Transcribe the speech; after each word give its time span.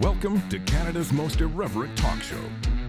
Welcome 0.00 0.46
to 0.48 0.58
Canada's 0.58 1.12
most 1.12 1.40
irreverent 1.40 1.96
talk 1.96 2.20
show. 2.20 2.40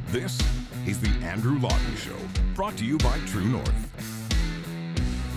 This 0.08 0.40
is 0.88 1.00
The 1.00 1.12
Andrew 1.24 1.60
Lawton 1.60 1.96
Show, 1.96 2.18
brought 2.55 2.76
to 2.78 2.86
you 2.86 2.97
by 2.97 3.20
True 3.28 3.46
North. 3.46 4.26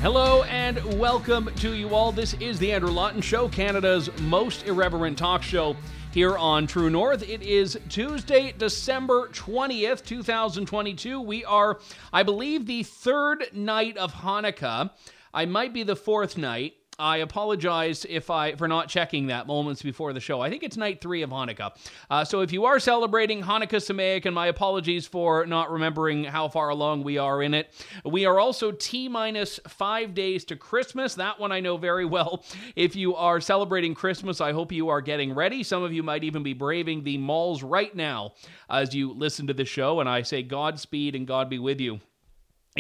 Hello 0.01 0.45
and 0.45 0.83
welcome 0.99 1.51
to 1.57 1.75
you 1.75 1.95
all. 1.95 2.11
This 2.11 2.33
is 2.41 2.59
The 2.59 2.73
Andrew 2.73 2.91
Lawton 2.91 3.21
Show, 3.21 3.51
Canada's 3.51 4.09
most 4.23 4.67
irreverent 4.67 5.19
talk 5.19 5.43
show 5.43 5.77
here 6.11 6.39
on 6.39 6.67
True 6.67 6.89
North. 6.89 7.29
It 7.29 7.43
is 7.43 7.79
Tuesday, 7.91 8.55
December 8.57 9.29
20th, 9.29 10.03
2022. 10.07 11.21
We 11.21 11.45
are, 11.45 11.81
I 12.15 12.23
believe, 12.23 12.65
the 12.65 12.83
third 12.83 13.45
night 13.53 13.99
of 13.99 14.15
Hanukkah. 14.15 14.93
I 15.35 15.45
might 15.45 15.75
be 15.75 15.83
the 15.83 15.97
fourth 15.97 16.39
night. 16.39 16.78
I 16.99 17.19
apologize 17.19 18.05
if 18.09 18.29
I 18.29 18.57
for 18.57 18.67
not 18.67 18.89
checking 18.89 19.29
that 19.29 19.47
moments 19.47 19.83
before 19.83 20.13
the 20.13 20.21
show. 20.21 20.41
I 20.41 20.51
think 20.51 20.63
it's 20.63 20.77
night 20.77 21.01
three 21.01 21.23
of 21.23 21.31
Hanukkah. 21.31 21.77
Uh, 22.11 22.25
so 22.25 22.41
if 22.41 22.53
you 22.53 22.65
are 22.65 22.81
celebrating 22.81 23.43
Hanukkah 23.43 23.79
Sameach, 23.79 24.27
and 24.27 24.35
my 24.35 24.49
apologies 24.49 25.07
for 25.07 25.47
not 25.47 25.71
remembering 25.71 26.25
how 26.25 26.49
far 26.49 26.71
along 26.71 27.05
we 27.05 27.17
are 27.17 27.43
in 27.43 27.55
it. 27.55 27.73
We 28.05 28.27
are 28.27 28.41
also 28.41 28.73
T 28.73 29.09
minus 29.09 29.61
five 29.69 30.15
days 30.15 30.45
to 30.47 30.57
Christmas. 30.57 31.15
That 31.15 31.39
one 31.39 31.53
I 31.53 31.61
know 31.61 31.77
very 31.77 32.05
well. 32.05 32.45
If 32.75 32.97
you 32.97 33.15
are 33.15 33.41
celebrating 33.41 33.95
Christmas, 33.95 34.41
I 34.41 34.53
hope 34.53 34.73
you 34.73 34.89
are 34.89 35.01
getting 35.01 35.35
ready. 35.35 35.63
Some 35.63 35.83
of 35.83 35.93
you 35.93 36.03
might 36.03 36.25
even 36.25 36.43
be 36.43 36.53
braving 36.53 37.05
the 37.05 37.19
malls 37.19 37.63
right 37.63 37.95
now 37.95 38.35
as 38.69 38.95
you 38.95 39.13
listen 39.13 39.47
to 39.47 39.55
the 39.55 39.65
show. 39.65 40.01
And 40.01 40.09
I 40.09 40.23
say 40.23 40.43
Godspeed 40.43 41.15
and 41.15 41.27
God 41.27 41.49
be 41.49 41.59
with 41.59 41.81
you 41.81 42.01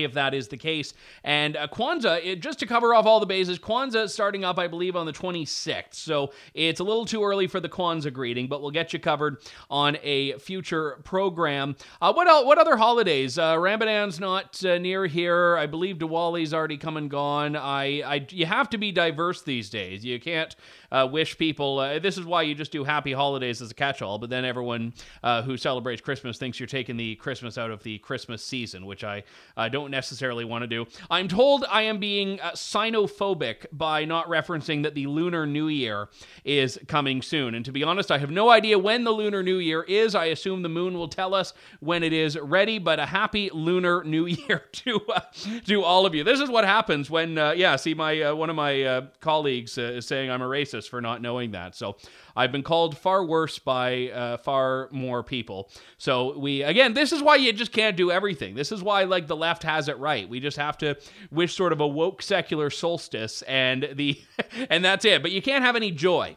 if 0.05 0.13
that 0.15 0.35
is 0.35 0.49
the 0.49 0.57
case. 0.57 0.95
And 1.25 1.57
uh, 1.57 1.69
Kwanzaa, 1.69 2.25
it, 2.25 2.41
just 2.41 2.59
to 2.61 2.67
cover 2.67 2.95
off 2.95 3.07
all 3.07 3.21
the 3.21 3.27
bases, 3.27 3.59
Kwanzaa 3.59 4.09
starting 4.09 4.45
up, 4.45 4.59
I 4.59 4.67
believe, 4.69 4.97
on 4.97 5.07
the 5.07 5.13
26th. 5.13 5.95
So 5.95 6.33
it's 6.55 6.81
a 6.81 6.85
little 6.85 7.05
too 7.05 7.25
early 7.25 7.47
for 7.47 7.61
the 7.61 7.69
Kwanzaa 7.69 8.13
greeting, 8.13 8.47
but 8.49 8.63
we'll 8.63 8.71
get 8.71 8.93
you 8.93 8.99
covered 8.99 9.39
on 9.71 9.99
a 10.03 10.39
future 10.39 11.01
program. 11.05 11.77
Uh, 12.01 12.13
what 12.13 12.29
else, 12.29 12.45
what 12.47 12.59
other 12.59 12.77
holidays? 12.77 13.39
Uh, 13.39 13.57
Ramadan's 13.59 14.21
not 14.21 14.65
uh, 14.65 14.79
near 14.79 15.07
here. 15.07 15.57
I 15.57 15.67
believe 15.67 15.99
Diwali's 15.99 16.55
already 16.55 16.77
come 16.77 16.97
and 16.97 17.11
gone. 17.11 17.57
I, 17.57 18.03
I, 18.03 18.27
you 18.31 18.47
have 18.47 18.71
to 18.71 18.79
be 18.79 18.93
diverse 18.93 19.43
these 19.43 19.71
days. 19.71 20.05
You 20.05 20.19
can't 20.21 20.55
uh, 20.91 21.09
wish 21.11 21.37
people. 21.37 21.79
Uh, 21.79 21.99
this 21.99 22.19
is 22.19 22.25
why 22.25 22.43
you 22.43 22.55
just 22.55 22.73
do 22.73 22.85
happy 22.85 23.13
holidays 23.13 23.61
as 23.61 23.71
a 23.71 23.75
catch-all. 23.75 24.19
But 24.19 24.31
then 24.31 24.45
everyone 24.45 24.95
uh, 25.23 25.43
who 25.43 25.57
celebrates 25.57 26.01
Christmas 26.01 26.39
thinks 26.39 26.59
you're 26.59 26.67
taking 26.67 26.97
the 26.97 27.17
Christmas 27.17 27.59
out 27.59 27.71
of 27.71 27.83
the 27.83 27.99
Christmas 27.99 28.43
season, 28.43 28.87
which 28.87 29.05
I 29.05 29.25
uh, 29.57 29.69
don't 29.69 29.88
necessarily 29.91 30.45
want 30.45 30.63
to 30.63 30.67
do. 30.67 30.87
I'm 31.11 31.29
told 31.29 31.65
I 31.71 31.83
am 31.83 31.99
being 31.99 32.41
uh, 32.41 32.53
sinophobic 32.53 33.67
by 33.73 34.05
not 34.05 34.29
referencing 34.29 34.83
that 34.83 34.95
the 34.95 35.07
Lunar 35.07 35.47
New 35.47 35.69
Year 35.69 36.09
is 36.45 36.79
coming 36.89 37.23
soon. 37.23 37.55
And 37.55 37.65
to 37.65 37.73
be 37.73 37.83
honest, 37.83 38.11
I 38.11 38.19
have 38.19 38.31
no 38.31 38.51
idea 38.51 38.79
when 38.79 39.05
the 39.05 39.11
Lunar 39.11 39.43
New 39.43 39.59
Year 39.59 39.83
is. 39.83 40.15
I 40.15 40.27
assume 40.27 40.63
the 40.63 40.69
moon 40.69 40.95
will 40.95 41.09
tell 41.09 41.35
us 41.35 41.53
when 41.81 42.03
it 42.03 42.13
is 42.13 42.39
ready. 42.39 42.79
But 42.79 42.99
a 42.99 43.07
happy 43.07 43.51
Lunar 43.53 44.05
New 44.09 44.27
Year 44.27 44.65
to 44.73 45.01
uh, 45.15 45.21
to 45.67 45.83
all 45.83 46.07
of 46.07 46.15
you. 46.15 46.25
This 46.25 46.41
is 46.41 46.49
what 46.49 46.65
happens 46.65 47.11
when, 47.11 47.37
yeah. 47.37 47.77
See, 47.77 47.95
my 47.95 48.33
one 48.33 48.51
of 48.51 48.57
my 48.57 49.09
colleagues 49.21 49.79
is 49.79 50.07
saying 50.07 50.31
I'm 50.31 50.43
a 50.43 50.49
racist 50.49 50.89
for 50.89 51.01
not 51.01 51.23
knowing 51.23 51.53
that. 51.53 51.75
So 51.75 51.97
I've 52.37 52.53
been 52.53 52.63
called 52.63 52.97
far 52.97 53.25
worse 53.25 53.59
by 53.59 54.11
uh, 54.11 54.37
far 54.39 54.89
more 54.91 55.23
people. 55.23 55.71
So 55.97 56.39
we 56.39 56.63
again, 56.63 56.95
this 56.95 57.13
is 57.13 57.23
why 57.23 57.37
you 57.37 57.53
just 57.53 57.73
can't 57.73 57.97
do 57.97 58.11
everything. 58.11 58.55
This 58.55 58.73
is 58.73 58.83
why 58.83 59.05
like 59.05 59.27
the 59.27 59.37
left 59.37 59.63
has 59.63 59.89
it 59.89 59.99
right. 59.99 60.29
We 60.29 60.41
just 60.41 60.57
have 60.57 60.79
to 60.79 60.97
wish 61.31 61.55
sort 61.55 61.73
of 61.73 61.81
a 61.81 61.87
woke 61.87 62.23
secular 62.23 62.71
solstice 62.71 63.43
and 63.43 63.89
the 63.95 64.21
and 64.71 64.85
that's 64.85 65.05
it. 65.05 65.23
But 65.23 65.33
you 65.33 65.43
can't 65.43 65.65
have 65.65 65.77
any 65.77 65.91
joy. 65.91 66.37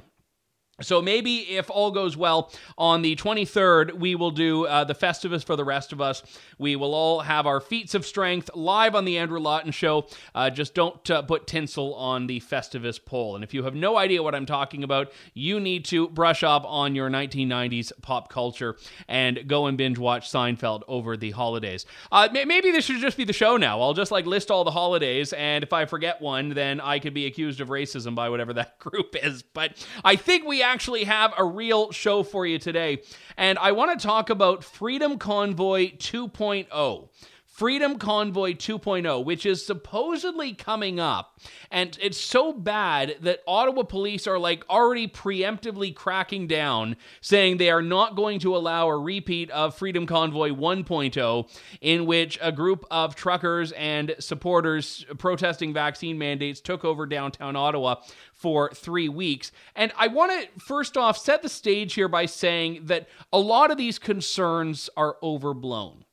So 0.81 1.01
maybe 1.01 1.37
if 1.55 1.69
all 1.69 1.91
goes 1.91 2.15
well 2.17 2.51
on 2.77 3.01
the 3.01 3.15
23rd, 3.15 3.93
we 3.93 4.15
will 4.15 4.31
do 4.31 4.65
uh, 4.65 4.83
the 4.83 4.95
Festivus 4.95 5.43
for 5.43 5.55
the 5.55 5.63
rest 5.63 5.91
of 5.91 6.01
us. 6.01 6.23
We 6.57 6.75
will 6.75 6.93
all 6.93 7.21
have 7.21 7.47
our 7.47 7.59
feats 7.59 7.95
of 7.95 8.05
strength 8.05 8.49
live 8.55 8.95
on 8.95 9.05
the 9.05 9.17
Andrew 9.17 9.39
Lawton 9.39 9.71
Show. 9.71 10.07
Uh, 10.35 10.49
just 10.49 10.73
don't 10.73 11.09
uh, 11.09 11.21
put 11.21 11.47
tinsel 11.47 11.93
on 11.95 12.27
the 12.27 12.39
Festivus 12.39 13.03
pole. 13.03 13.35
And 13.35 13.43
if 13.43 13.53
you 13.53 13.63
have 13.63 13.75
no 13.75 13.97
idea 13.97 14.23
what 14.23 14.35
I'm 14.35 14.45
talking 14.45 14.83
about, 14.83 15.11
you 15.33 15.59
need 15.59 15.85
to 15.85 16.07
brush 16.09 16.43
up 16.43 16.63
on 16.65 16.95
your 16.95 17.09
1990s 17.09 17.91
pop 18.01 18.29
culture 18.29 18.77
and 19.07 19.47
go 19.47 19.67
and 19.67 19.77
binge 19.77 19.97
watch 19.97 20.29
Seinfeld 20.31 20.83
over 20.87 21.17
the 21.17 21.31
holidays. 21.31 21.85
Uh, 22.11 22.27
maybe 22.31 22.71
this 22.71 22.85
should 22.85 22.99
just 23.01 23.17
be 23.17 23.23
the 23.23 23.33
show 23.33 23.57
now. 23.57 23.81
I'll 23.81 23.93
just 23.93 24.11
like 24.11 24.25
list 24.25 24.51
all 24.51 24.63
the 24.63 24.71
holidays, 24.71 25.33
and 25.33 25.63
if 25.63 25.73
I 25.73 25.85
forget 25.85 26.21
one, 26.21 26.49
then 26.49 26.79
I 26.79 26.99
could 26.99 27.13
be 27.13 27.25
accused 27.25 27.61
of 27.61 27.69
racism 27.69 28.15
by 28.15 28.29
whatever 28.29 28.53
that 28.53 28.79
group 28.79 29.15
is. 29.21 29.41
But 29.41 29.85
I 30.03 30.15
think 30.15 30.45
we 30.45 30.61
actually 30.61 30.70
have 31.03 31.33
a 31.37 31.43
real 31.43 31.91
show 31.91 32.23
for 32.23 32.45
you 32.45 32.57
today. 32.57 33.01
And 33.37 33.59
I 33.59 33.73
want 33.73 33.99
to 33.99 34.07
talk 34.07 34.29
about 34.29 34.63
Freedom 34.63 35.17
Convoy 35.17 35.91
2.0. 35.97 37.09
Freedom 37.61 37.99
Convoy 37.99 38.53
2.0, 38.55 39.23
which 39.23 39.45
is 39.45 39.63
supposedly 39.63 40.51
coming 40.51 40.99
up. 40.99 41.39
And 41.69 41.95
it's 42.01 42.19
so 42.19 42.53
bad 42.53 43.17
that 43.21 43.43
Ottawa 43.45 43.83
police 43.83 44.25
are 44.25 44.39
like 44.39 44.67
already 44.67 45.07
preemptively 45.07 45.93
cracking 45.93 46.47
down, 46.47 46.95
saying 47.21 47.57
they 47.57 47.69
are 47.69 47.83
not 47.83 48.15
going 48.15 48.39
to 48.39 48.55
allow 48.55 48.87
a 48.89 48.97
repeat 48.97 49.51
of 49.51 49.75
Freedom 49.75 50.07
Convoy 50.07 50.49
1.0, 50.49 51.59
in 51.81 52.07
which 52.07 52.39
a 52.41 52.51
group 52.51 52.83
of 52.89 53.13
truckers 53.13 53.71
and 53.73 54.15
supporters 54.17 55.05
protesting 55.19 55.71
vaccine 55.71 56.17
mandates 56.17 56.61
took 56.61 56.83
over 56.83 57.05
downtown 57.05 57.55
Ottawa 57.55 57.97
for 58.33 58.71
three 58.71 59.07
weeks. 59.07 59.51
And 59.75 59.91
I 59.99 60.07
want 60.07 60.31
to 60.31 60.59
first 60.59 60.97
off 60.97 61.15
set 61.15 61.43
the 61.43 61.47
stage 61.47 61.93
here 61.93 62.07
by 62.07 62.25
saying 62.25 62.85
that 62.85 63.07
a 63.31 63.37
lot 63.37 63.69
of 63.69 63.77
these 63.77 63.99
concerns 63.99 64.89
are 64.97 65.17
overblown. 65.21 66.05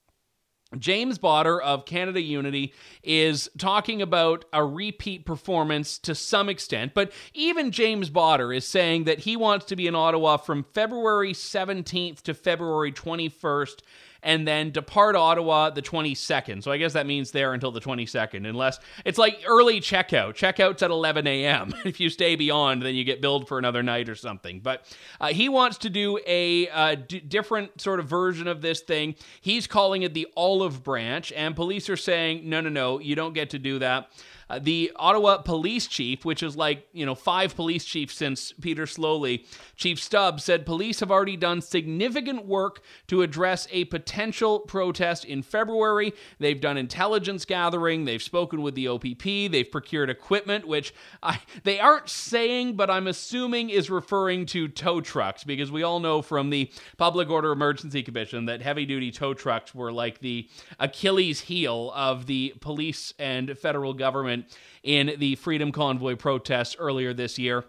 James 0.76 1.18
Bauder 1.18 1.60
of 1.60 1.86
Canada 1.86 2.20
Unity 2.20 2.74
is 3.02 3.48
talking 3.56 4.02
about 4.02 4.44
a 4.52 4.64
repeat 4.64 5.24
performance 5.24 5.98
to 5.98 6.14
some 6.14 6.48
extent, 6.48 6.92
but 6.94 7.12
even 7.32 7.70
James 7.70 8.10
Bauder 8.10 8.52
is 8.52 8.66
saying 8.66 9.04
that 9.04 9.20
he 9.20 9.36
wants 9.36 9.64
to 9.66 9.76
be 9.76 9.86
in 9.86 9.94
Ottawa 9.94 10.36
from 10.36 10.64
February 10.74 11.32
17th 11.32 12.20
to 12.22 12.34
February 12.34 12.92
21st 12.92 13.80
and 14.22 14.46
then 14.46 14.70
depart 14.70 15.16
Ottawa 15.16 15.70
the 15.70 15.82
22nd. 15.82 16.62
So 16.62 16.72
I 16.72 16.78
guess 16.78 16.92
that 16.94 17.06
means 17.06 17.30
there 17.30 17.52
until 17.54 17.70
the 17.70 17.80
22nd, 17.80 18.48
unless 18.48 18.80
it's 19.04 19.18
like 19.18 19.42
early 19.46 19.80
checkout. 19.80 20.34
Checkout's 20.34 20.82
at 20.82 20.90
11 20.90 21.26
a.m. 21.26 21.74
if 21.84 22.00
you 22.00 22.10
stay 22.10 22.36
beyond, 22.36 22.82
then 22.82 22.94
you 22.94 23.04
get 23.04 23.20
billed 23.20 23.48
for 23.48 23.58
another 23.58 23.82
night 23.82 24.08
or 24.08 24.14
something. 24.14 24.60
But 24.60 24.84
uh, 25.20 25.28
he 25.28 25.48
wants 25.48 25.78
to 25.78 25.90
do 25.90 26.18
a 26.26 26.68
uh, 26.68 26.96
different 27.28 27.80
sort 27.80 28.00
of 28.00 28.06
version 28.06 28.48
of 28.48 28.60
this 28.60 28.80
thing. 28.80 29.14
He's 29.40 29.66
calling 29.66 30.02
it 30.02 30.14
the 30.14 30.26
olive 30.36 30.82
branch, 30.82 31.32
and 31.32 31.54
police 31.54 31.88
are 31.88 31.96
saying, 31.96 32.48
no, 32.48 32.60
no, 32.60 32.70
no, 32.70 32.98
you 32.98 33.14
don't 33.14 33.32
get 33.32 33.50
to 33.50 33.58
do 33.58 33.78
that. 33.78 34.10
Uh, 34.50 34.58
the 34.58 34.90
Ottawa 34.96 35.38
police 35.38 35.86
chief, 35.86 36.24
which 36.24 36.42
is 36.42 36.56
like, 36.56 36.86
you 36.92 37.04
know, 37.04 37.14
five 37.14 37.54
police 37.54 37.84
chiefs 37.84 38.14
since 38.14 38.52
Peter 38.52 38.84
Sloly, 38.84 39.44
Chief 39.76 40.00
Stubbs 40.00 40.44
said 40.44 40.64
police 40.64 41.00
have 41.00 41.10
already 41.10 41.36
done 41.36 41.60
significant 41.60 42.46
work 42.46 42.80
to 43.08 43.22
address 43.22 43.68
a 43.70 43.84
potential 43.86 44.60
protest 44.60 45.24
in 45.24 45.42
February. 45.42 46.12
They've 46.38 46.60
done 46.60 46.76
intelligence 46.76 47.44
gathering, 47.44 48.04
they've 48.04 48.22
spoken 48.22 48.62
with 48.62 48.74
the 48.74 48.88
OPP, 48.88 49.22
they've 49.22 49.70
procured 49.70 50.10
equipment, 50.10 50.66
which 50.66 50.94
I, 51.22 51.40
they 51.64 51.78
aren't 51.78 52.08
saying, 52.08 52.76
but 52.76 52.90
I'm 52.90 53.06
assuming 53.06 53.70
is 53.70 53.90
referring 53.90 54.46
to 54.46 54.68
tow 54.68 55.00
trucks, 55.00 55.44
because 55.44 55.70
we 55.70 55.82
all 55.82 56.00
know 56.00 56.22
from 56.22 56.50
the 56.50 56.72
Public 56.96 57.30
Order 57.30 57.52
Emergency 57.52 58.02
Commission 58.02 58.46
that 58.46 58.62
heavy 58.62 58.86
duty 58.86 59.10
tow 59.10 59.34
trucks 59.34 59.74
were 59.74 59.92
like 59.92 60.20
the 60.20 60.48
Achilles 60.78 61.40
heel 61.40 61.92
of 61.94 62.26
the 62.26 62.54
police 62.60 63.12
and 63.18 63.56
federal 63.58 63.94
government 63.94 64.37
in 64.82 65.14
the 65.18 65.34
Freedom 65.36 65.72
Convoy 65.72 66.16
protests 66.16 66.76
earlier 66.78 67.12
this 67.12 67.38
year. 67.38 67.64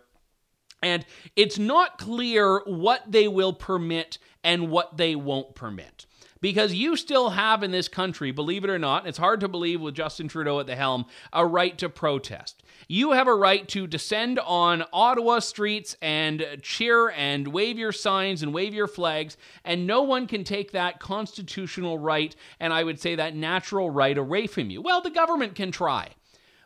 And 0.82 1.06
it's 1.36 1.60
not 1.60 1.98
clear 1.98 2.62
what 2.66 3.12
they 3.12 3.28
will 3.28 3.54
permit 3.54 4.18
and 4.44 4.70
what 4.70 4.98
they 4.98 5.16
won't 5.16 5.56
permit. 5.56 6.06
Because 6.42 6.74
you 6.74 6.96
still 6.96 7.32
have 7.32 7.64
in 7.64 7.72
this 7.72 7.90
country, 7.90 8.32
believe 8.32 8.64
it 8.64 8.70
or 8.70 8.80
not, 8.80 9.06
it's 9.06 9.18
hard 9.18 9.42
to 9.42 9.50
believe 9.50 9.82
with 9.82 9.94
Justin 9.94 10.30
Trudeau 10.30 10.62
at 10.62 10.68
the 10.68 10.76
helm, 10.76 11.06
a 11.34 11.46
right 11.46 11.78
to 11.80 11.90
protest. 11.90 12.64
You 12.88 13.12
have 13.12 13.28
a 13.28 13.36
right 13.36 13.68
to 13.70 13.88
descend 13.88 14.40
on 14.40 14.86
Ottawa 14.94 15.40
streets 15.40 15.98
and 16.02 16.46
cheer 16.62 17.10
and 17.10 17.50
wave 17.50 17.78
your 17.78 17.92
signs 17.92 18.42
and 18.42 18.54
wave 18.54 18.74
your 18.74 18.88
flags, 18.88 19.36
and 19.66 19.86
no 19.86 20.02
one 20.02 20.28
can 20.28 20.46
take 20.46 20.72
that 20.72 21.00
constitutional 21.02 21.98
right 21.98 22.34
and 22.60 22.72
I 22.72 22.86
would 22.86 23.02
say 23.02 23.16
that 23.16 23.36
natural 23.36 23.90
right 23.90 24.18
away 24.18 24.48
from 24.48 24.70
you. 24.70 24.82
Well, 24.82 25.02
the 25.02 25.10
government 25.10 25.56
can 25.56 25.72
try. 25.72 26.12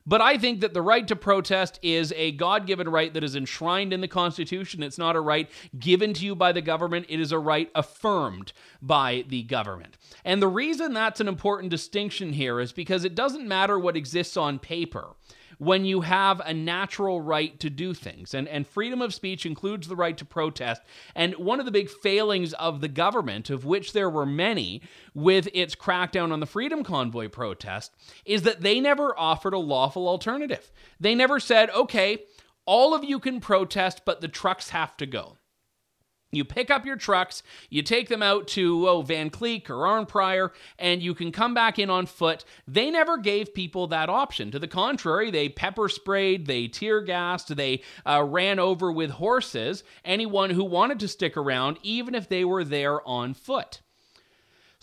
But 0.05 0.21
I 0.21 0.37
think 0.37 0.61
that 0.61 0.73
the 0.73 0.81
right 0.81 1.07
to 1.07 1.15
protest 1.15 1.79
is 1.81 2.13
a 2.15 2.31
God 2.33 2.67
given 2.67 2.89
right 2.89 3.13
that 3.13 3.23
is 3.23 3.35
enshrined 3.35 3.93
in 3.93 4.01
the 4.01 4.07
Constitution. 4.07 4.83
It's 4.83 4.97
not 4.97 5.15
a 5.15 5.21
right 5.21 5.49
given 5.79 6.13
to 6.13 6.25
you 6.25 6.35
by 6.35 6.51
the 6.51 6.61
government, 6.61 7.05
it 7.09 7.19
is 7.19 7.31
a 7.31 7.39
right 7.39 7.69
affirmed 7.73 8.53
by 8.81 9.23
the 9.29 9.43
government. 9.43 9.97
And 10.25 10.41
the 10.41 10.47
reason 10.47 10.93
that's 10.93 11.21
an 11.21 11.27
important 11.27 11.69
distinction 11.69 12.33
here 12.33 12.59
is 12.59 12.73
because 12.73 13.05
it 13.05 13.15
doesn't 13.15 13.47
matter 13.47 13.79
what 13.79 13.95
exists 13.95 14.35
on 14.35 14.59
paper 14.59 15.15
when 15.63 15.85
you 15.85 16.01
have 16.01 16.39
a 16.41 16.53
natural 16.53 17.21
right 17.21 17.59
to 17.59 17.69
do 17.69 17.93
things. 17.93 18.33
And, 18.33 18.47
and 18.47 18.67
freedom 18.67 19.01
of 19.01 19.13
speech 19.13 19.45
includes 19.45 19.87
the 19.87 19.95
right 19.95 20.17
to 20.17 20.25
protest. 20.25 20.81
And 21.15 21.35
one 21.35 21.59
of 21.59 21.65
the 21.65 21.71
big 21.71 21.89
failings 21.89 22.53
of 22.53 22.81
the 22.81 22.87
government, 22.87 23.49
of 23.49 23.65
which 23.65 23.93
there 23.93 24.09
were 24.09 24.25
many 24.25 24.81
with 25.13 25.47
its 25.53 25.75
crackdown 25.75 26.31
on 26.31 26.39
the 26.39 26.45
Freedom 26.45 26.83
Convoy 26.83 27.29
protest, 27.29 27.93
is 28.25 28.41
that 28.43 28.61
they 28.61 28.79
never 28.79 29.17
offered 29.17 29.53
a 29.53 29.59
lawful 29.59 30.07
alternative. 30.07 30.71
They 30.99 31.15
never 31.15 31.39
said, 31.39 31.69
okay, 31.71 32.23
all 32.65 32.93
of 32.93 33.03
you 33.03 33.19
can 33.19 33.39
protest, 33.39 34.01
but 34.05 34.21
the 34.21 34.27
trucks 34.27 34.69
have 34.69 34.95
to 34.97 35.05
go. 35.05 35.37
You 36.33 36.43
pick 36.43 36.71
up 36.71 36.85
your 36.85 36.95
trucks, 36.95 37.43
you 37.69 37.83
take 37.83 38.09
them 38.09 38.23
out 38.23 38.47
to 38.49 38.89
oh, 38.89 39.03
Vankleek 39.03 39.69
or 39.69 39.85
Arnprior, 39.85 40.51
and 40.79 41.01
you 41.01 41.13
can 41.13 41.31
come 41.31 41.53
back 41.53 41.77
in 41.77 41.89
on 41.89 42.05
foot. 42.07 42.43
They 42.67 42.89
never 42.89 43.17
gave 43.17 43.53
people 43.53 43.87
that 43.87 44.09
option. 44.09 44.49
To 44.51 44.59
the 44.59 44.67
contrary, 44.67 45.29
they 45.29 45.49
pepper 45.49 45.87
sprayed, 45.89 46.47
they 46.47 46.67
tear 46.67 47.01
gassed, 47.01 47.55
they 47.55 47.81
uh, 48.05 48.23
ran 48.23 48.59
over 48.59 48.91
with 48.91 49.11
horses 49.11 49.83
anyone 50.03 50.49
who 50.49 50.63
wanted 50.63 50.99
to 51.01 51.07
stick 51.07 51.37
around, 51.37 51.77
even 51.83 52.15
if 52.15 52.27
they 52.27 52.43
were 52.43 52.63
there 52.63 53.07
on 53.07 53.33
foot. 53.33 53.81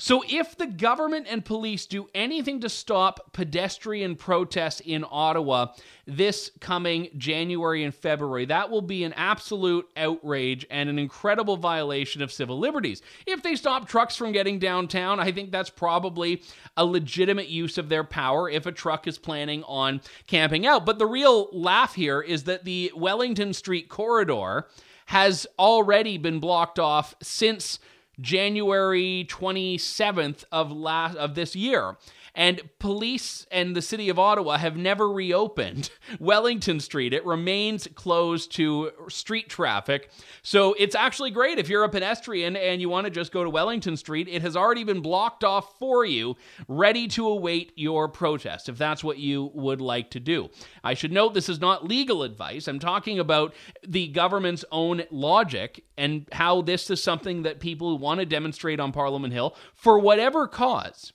So, 0.03 0.25
if 0.27 0.57
the 0.57 0.67
government 0.67 1.27
and 1.29 1.45
police 1.45 1.85
do 1.85 2.09
anything 2.15 2.61
to 2.61 2.71
stop 2.71 3.35
pedestrian 3.35 4.17
protests 4.17 4.81
in 4.81 5.05
Ottawa 5.11 5.75
this 6.07 6.51
coming 6.59 7.11
January 7.19 7.85
and 7.85 7.95
February, 7.95 8.47
that 8.47 8.71
will 8.71 8.81
be 8.81 9.05
an 9.05 9.13
absolute 9.13 9.87
outrage 9.99 10.65
and 10.71 10.89
an 10.89 10.99
incredible 10.99 11.59
violation 11.59 12.23
of 12.23 12.33
civil 12.33 12.59
liberties. 12.59 13.03
If 13.27 13.43
they 13.43 13.55
stop 13.57 13.91
trucks 13.91 14.17
from 14.17 14.33
getting 14.33 14.59
downtown, 14.59 15.21
I 15.21 15.33
think 15.33 15.53
that's 15.53 15.69
probably 15.69 16.43
a 16.79 16.85
legitimate 16.87 17.49
use 17.49 17.77
of 17.77 17.91
their 17.91 18.03
power 18.03 18.49
if 18.49 18.65
a 18.65 18.73
truck 18.73 19.07
is 19.07 19.19
planning 19.19 19.63
on 19.65 20.01
camping 20.27 20.67
out. 20.67 20.87
But 20.87 20.99
the 20.99 21.05
real 21.05 21.51
laugh 21.53 21.95
here 21.95 22.23
is 22.23 22.45
that 22.45 22.65
the 22.65 22.91
Wellington 22.97 23.53
Street 23.53 23.91
corridor 23.91 24.67
has 25.05 25.47
already 25.59 26.17
been 26.17 26.41
blocked 26.41 26.79
off 26.79 27.15
since 27.21 27.79
January 28.21 29.27
27th 29.29 30.45
of 30.53 30.71
last 30.73 31.17
of 31.17 31.35
this 31.35 31.57
year. 31.57 31.97
And 32.35 32.61
police 32.79 33.47
and 33.51 33.75
the 33.75 33.83
city 33.83 34.09
of 34.09 34.19
Ottawa 34.19 34.57
have 34.59 34.77
never 34.77 35.11
reopened 35.11 35.91
Wellington 36.21 36.81
Street. 36.81 37.13
It 37.13 37.25
remains 37.25 37.89
closed 37.95 38.53
to 38.53 38.93
street 39.09 39.49
traffic. 39.49 40.11
So 40.43 40.75
it's 40.79 40.95
actually 40.95 41.31
great 41.31 41.59
if 41.59 41.69
you're 41.69 41.85
a 41.85 41.89
pedestrian 41.89 42.57
and 42.57 42.81
you 42.81 42.89
want 42.89 43.07
to 43.07 43.11
just 43.11 43.33
go 43.33 43.45
to 43.45 43.51
Wellington 43.51 43.97
Street. 43.97 44.29
It 44.29 44.43
has 44.43 44.57
already 44.57 44.85
been 44.85 45.01
blocked 45.01 45.45
off 45.45 45.79
for 45.79 46.05
you, 46.05 46.37
ready 46.69 47.09
to 47.09 47.27
await 47.27 47.73
your 47.77 48.09
protest, 48.09 48.69
if 48.69 48.79
that's 48.79 49.05
what 49.05 49.19
you 49.19 49.51
would 49.55 49.81
like 49.81 50.11
to 50.11 50.21
do. 50.21 50.51
I 50.85 50.95
should 50.95 51.13
note 51.13 51.35
this 51.35 51.49
is 51.49 51.61
not 51.61 51.87
legal 51.87 52.23
advice. 52.23 52.69
I'm 52.69 52.79
talking 52.79 53.19
about 53.19 53.55
the 53.87 54.09
government's 54.09 54.65
own 54.71 55.03
logic 55.11 55.85
and 55.97 56.27
how 56.33 56.63
this 56.63 56.91
is 56.91 57.03
something 57.03 57.43
that 57.43 57.61
people 57.61 57.91
who 57.91 57.97
want 57.97 58.21
to 58.21 58.27
demonstrate 58.27 58.81
on 58.81 58.93
Parliament 58.93 59.33
Hill, 59.33 59.55
for 59.75 59.99
whatever 59.99 60.49
cause, 60.49 61.13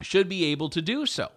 should 0.00 0.28
be 0.28 0.44
able 0.46 0.68
to 0.70 0.82
do 0.82 1.06
so. 1.06 1.30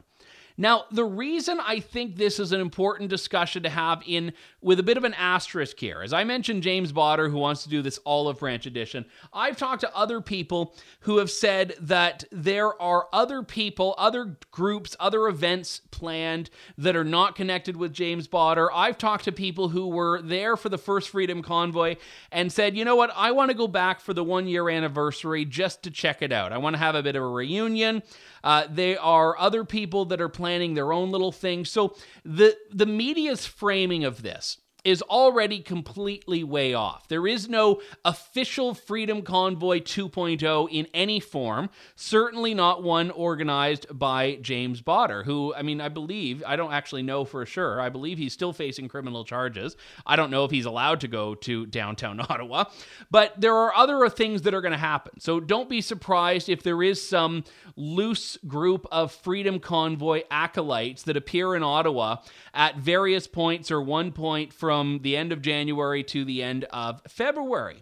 Now, 0.60 0.86
the 0.92 1.06
reason 1.06 1.60
I 1.60 1.80
think 1.80 2.16
this 2.16 2.40
is 2.40 2.52
an 2.52 2.60
important 2.60 3.12
discussion 3.12 3.62
to 3.64 3.70
have 3.70 4.02
in 4.08 4.34
with 4.60 4.80
a 4.80 4.84
bit 4.84 4.98
of 4.98 5.04
an 5.04 5.14
asterisk 5.14 5.80
here, 5.80 6.02
as 6.02 6.14
I 6.14 6.24
mentioned 6.24 6.64
James 6.64 6.92
Bauder, 6.92 7.30
who 7.30 7.38
wants 7.38 7.62
to 7.64 7.70
do 7.70 7.84
this 7.84 8.00
olive 8.08 8.40
branch 8.40 8.66
edition, 8.66 9.06
I've 9.32 9.56
talked 9.56 9.82
to 9.82 9.96
other 9.96 10.20
people 10.20 10.74
who 11.02 11.18
have 11.20 11.30
said 11.30 11.76
that 11.80 12.24
there 12.32 12.80
are 12.82 13.08
other 13.14 13.44
people, 13.44 13.94
other 14.00 14.38
groups, 14.50 14.96
other 15.00 15.28
events 15.28 15.82
planned 15.92 16.50
that 16.76 16.96
are 16.96 17.04
not 17.04 17.36
connected 17.36 17.78
with 17.78 17.94
James 17.94 18.28
Bauder. 18.28 18.74
I've 18.74 18.98
talked 18.98 19.26
to 19.26 19.32
people 19.32 19.70
who 19.70 19.88
were 19.88 20.24
there 20.24 20.58
for 20.58 20.70
the 20.70 20.78
first 20.80 21.10
Freedom 21.10 21.44
Convoy 21.44 21.98
and 22.32 22.52
said, 22.52 22.76
you 22.76 22.84
know 22.84 22.96
what, 22.96 23.12
I 23.16 23.32
want 23.32 23.52
to 23.52 23.58
go 23.58 23.68
back 23.68 24.02
for 24.02 24.16
the 24.16 24.24
one 24.24 24.48
year 24.48 24.70
anniversary 24.70 25.46
just 25.46 25.84
to 25.84 25.92
check 25.92 26.24
it 26.24 26.32
out. 26.32 26.52
I 26.52 26.58
want 26.58 26.74
to 26.74 26.80
have 26.80 26.96
a 26.96 27.04
bit 27.04 27.16
of 27.16 27.22
a 27.22 27.28
reunion. 27.28 28.02
Uh, 28.44 28.66
there 28.70 29.00
are 29.02 29.38
other 29.38 29.64
people 29.64 30.06
that 30.06 30.20
are 30.20 30.30
planning 30.30 30.47
their 30.74 30.94
own 30.94 31.12
little 31.12 31.32
thing. 31.32 31.66
So 31.66 31.96
the 32.24 32.56
the 32.72 32.86
media's 32.86 33.46
framing 33.46 34.04
of 34.04 34.22
this 34.22 34.60
is 34.88 35.02
already 35.02 35.60
completely 35.60 36.46
way 36.46 36.74
off. 36.74 37.10
There 37.10 37.28
is 37.28 37.50
no 37.50 37.82
official 38.06 38.74
Freedom 38.74 39.22
Convoy 39.22 39.82
2.0 39.82 40.70
in 40.72 40.88
any 40.94 41.20
form, 41.20 41.70
certainly 41.98 42.54
not 42.54 42.84
one 42.84 43.12
organized 43.12 43.86
by 43.92 44.36
James 44.36 44.80
Bauder, 44.80 45.24
who, 45.24 45.54
I 45.54 45.62
mean, 45.62 45.82
I 45.82 45.90
believe, 45.90 46.42
I 46.48 46.56
don't 46.56 46.72
actually 46.72 47.04
know 47.04 47.26
for 47.26 47.46
sure, 47.46 47.82
I 47.82 47.90
believe 47.90 48.18
he's 48.18 48.32
still 48.32 48.54
facing 48.54 48.88
criminal 48.88 49.26
charges. 49.26 49.76
I 50.06 50.16
don't 50.16 50.32
know 50.32 50.46
if 50.46 50.52
he's 50.52 50.64
allowed 50.64 51.02
to 51.02 51.10
go 51.10 51.36
to 51.36 51.66
downtown 51.66 52.22
Ottawa, 52.30 52.64
but 53.12 53.34
there 53.42 53.56
are 53.56 53.76
other 53.76 54.08
things 54.08 54.44
that 54.44 54.54
are 54.54 54.62
going 54.62 54.72
to 54.72 54.78
happen. 54.78 55.20
So 55.20 55.42
don't 55.42 55.68
be 55.68 55.82
surprised 55.82 56.48
if 56.48 56.64
there 56.64 56.82
is 56.82 57.06
some 57.06 57.44
loose 57.76 58.38
group 58.48 58.88
of 58.90 59.12
Freedom 59.12 59.60
Convoy 59.60 60.24
acolytes 60.32 61.04
that 61.04 61.18
appear 61.18 61.56
in 61.56 61.62
Ottawa 61.62 62.18
at 62.54 62.78
various 62.78 63.28
points 63.28 63.70
or 63.70 63.82
one 63.82 64.14
point 64.14 64.54
from 64.54 64.77
from 64.78 65.00
the 65.00 65.18
end 65.18 65.32
of 65.32 65.42
January 65.42 66.04
to 66.04 66.24
the 66.24 66.44
end 66.44 66.64
of 66.66 67.02
February. 67.08 67.82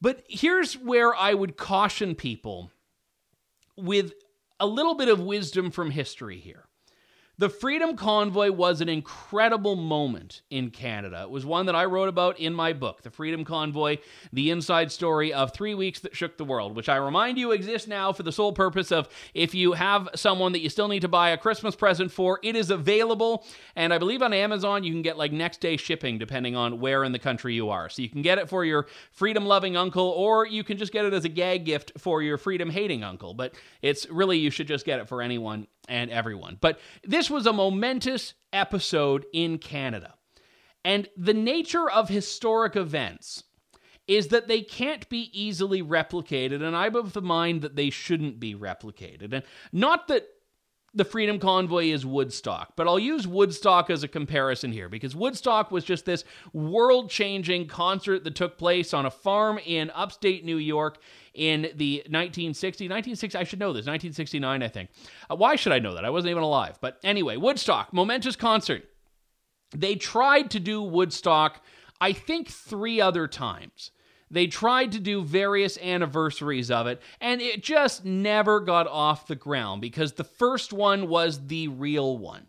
But 0.00 0.24
here's 0.28 0.74
where 0.74 1.14
I 1.14 1.32
would 1.32 1.56
caution 1.56 2.16
people 2.16 2.72
with 3.76 4.14
a 4.58 4.66
little 4.66 4.96
bit 4.96 5.08
of 5.08 5.20
wisdom 5.20 5.70
from 5.70 5.92
history 5.92 6.38
here. 6.38 6.63
The 7.36 7.48
Freedom 7.48 7.96
Convoy 7.96 8.52
was 8.52 8.80
an 8.80 8.88
incredible 8.88 9.74
moment 9.74 10.42
in 10.50 10.70
Canada. 10.70 11.22
It 11.22 11.30
was 11.30 11.44
one 11.44 11.66
that 11.66 11.74
I 11.74 11.84
wrote 11.84 12.08
about 12.08 12.38
in 12.38 12.54
my 12.54 12.72
book, 12.72 13.02
The 13.02 13.10
Freedom 13.10 13.44
Convoy 13.44 13.96
The 14.32 14.50
Inside 14.50 14.92
Story 14.92 15.32
of 15.32 15.52
Three 15.52 15.74
Weeks 15.74 15.98
That 15.98 16.14
Shook 16.14 16.38
the 16.38 16.44
World, 16.44 16.76
which 16.76 16.88
I 16.88 16.94
remind 16.94 17.36
you 17.36 17.50
exists 17.50 17.88
now 17.88 18.12
for 18.12 18.22
the 18.22 18.30
sole 18.30 18.52
purpose 18.52 18.92
of 18.92 19.08
if 19.34 19.52
you 19.52 19.72
have 19.72 20.10
someone 20.14 20.52
that 20.52 20.60
you 20.60 20.70
still 20.70 20.86
need 20.86 21.00
to 21.00 21.08
buy 21.08 21.30
a 21.30 21.36
Christmas 21.36 21.74
present 21.74 22.12
for, 22.12 22.38
it 22.44 22.54
is 22.54 22.70
available. 22.70 23.44
And 23.74 23.92
I 23.92 23.98
believe 23.98 24.22
on 24.22 24.32
Amazon 24.32 24.84
you 24.84 24.92
can 24.92 25.02
get 25.02 25.18
like 25.18 25.32
next 25.32 25.60
day 25.60 25.76
shipping 25.76 26.18
depending 26.18 26.54
on 26.54 26.78
where 26.78 27.02
in 27.02 27.10
the 27.10 27.18
country 27.18 27.52
you 27.52 27.68
are. 27.68 27.88
So 27.88 28.00
you 28.00 28.08
can 28.08 28.22
get 28.22 28.38
it 28.38 28.48
for 28.48 28.64
your 28.64 28.86
freedom 29.10 29.44
loving 29.44 29.76
uncle, 29.76 30.10
or 30.10 30.46
you 30.46 30.62
can 30.62 30.78
just 30.78 30.92
get 30.92 31.04
it 31.04 31.12
as 31.12 31.24
a 31.24 31.28
gag 31.28 31.64
gift 31.64 31.90
for 31.98 32.22
your 32.22 32.38
freedom 32.38 32.70
hating 32.70 33.02
uncle. 33.02 33.34
But 33.34 33.56
it's 33.82 34.08
really, 34.08 34.38
you 34.38 34.50
should 34.50 34.68
just 34.68 34.86
get 34.86 35.00
it 35.00 35.08
for 35.08 35.20
anyone 35.20 35.66
and 35.88 36.10
everyone. 36.10 36.58
But 36.60 36.78
this 37.02 37.30
was 37.30 37.46
a 37.46 37.52
momentous 37.52 38.34
episode 38.52 39.26
in 39.32 39.58
Canada. 39.58 40.14
And 40.84 41.08
the 41.16 41.34
nature 41.34 41.90
of 41.90 42.08
historic 42.08 42.76
events 42.76 43.44
is 44.06 44.28
that 44.28 44.48
they 44.48 44.60
can't 44.60 45.08
be 45.08 45.30
easily 45.32 45.82
replicated, 45.82 46.62
and 46.62 46.76
I'm 46.76 46.94
of 46.94 47.14
the 47.14 47.22
mind 47.22 47.62
that 47.62 47.74
they 47.74 47.88
shouldn't 47.88 48.38
be 48.38 48.54
replicated. 48.54 49.32
And 49.32 49.44
not 49.72 50.08
that 50.08 50.26
the 50.94 51.04
Freedom 51.04 51.38
Convoy 51.38 51.86
is 51.86 52.06
Woodstock, 52.06 52.74
but 52.76 52.86
I'll 52.86 52.98
use 52.98 53.26
Woodstock 53.26 53.90
as 53.90 54.02
a 54.04 54.08
comparison 54.08 54.72
here 54.72 54.88
because 54.88 55.16
Woodstock 55.16 55.70
was 55.70 55.84
just 55.84 56.04
this 56.04 56.24
world 56.52 57.10
changing 57.10 57.66
concert 57.66 58.22
that 58.24 58.36
took 58.36 58.56
place 58.56 58.94
on 58.94 59.04
a 59.04 59.10
farm 59.10 59.58
in 59.64 59.90
upstate 59.90 60.44
New 60.44 60.56
York 60.56 60.98
in 61.34 61.62
the 61.74 61.96
1960, 62.06 62.84
1960, 62.84 63.36
I 63.36 63.44
should 63.44 63.58
know 63.58 63.72
this, 63.72 63.86
1969, 63.86 64.62
I 64.62 64.68
think. 64.68 64.90
Uh, 65.28 65.34
why 65.36 65.56
should 65.56 65.72
I 65.72 65.80
know 65.80 65.94
that? 65.94 66.04
I 66.04 66.10
wasn't 66.10 66.30
even 66.30 66.44
alive. 66.44 66.78
But 66.80 66.98
anyway, 67.02 67.36
Woodstock, 67.36 67.92
momentous 67.92 68.36
concert. 68.36 68.84
They 69.74 69.96
tried 69.96 70.50
to 70.52 70.60
do 70.60 70.80
Woodstock, 70.80 71.60
I 72.00 72.12
think, 72.12 72.48
three 72.48 73.00
other 73.00 73.26
times. 73.26 73.90
They 74.34 74.48
tried 74.48 74.90
to 74.92 74.98
do 74.98 75.22
various 75.22 75.78
anniversaries 75.78 76.68
of 76.68 76.88
it, 76.88 77.00
and 77.20 77.40
it 77.40 77.62
just 77.62 78.04
never 78.04 78.58
got 78.58 78.88
off 78.88 79.28
the 79.28 79.36
ground 79.36 79.80
because 79.80 80.14
the 80.14 80.24
first 80.24 80.72
one 80.72 81.08
was 81.08 81.46
the 81.46 81.68
real 81.68 82.18
one. 82.18 82.46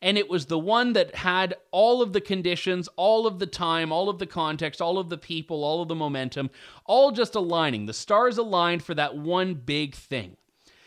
And 0.00 0.16
it 0.16 0.30
was 0.30 0.46
the 0.46 0.58
one 0.58 0.94
that 0.94 1.16
had 1.16 1.54
all 1.70 2.00
of 2.00 2.14
the 2.14 2.22
conditions, 2.22 2.88
all 2.96 3.26
of 3.26 3.40
the 3.40 3.46
time, 3.46 3.92
all 3.92 4.08
of 4.08 4.18
the 4.18 4.26
context, 4.26 4.80
all 4.80 4.96
of 4.96 5.10
the 5.10 5.18
people, 5.18 5.64
all 5.64 5.82
of 5.82 5.88
the 5.88 5.94
momentum, 5.94 6.48
all 6.86 7.12
just 7.12 7.34
aligning. 7.34 7.84
The 7.84 7.92
stars 7.92 8.38
aligned 8.38 8.82
for 8.82 8.94
that 8.94 9.14
one 9.14 9.52
big 9.52 9.94
thing. 9.94 10.38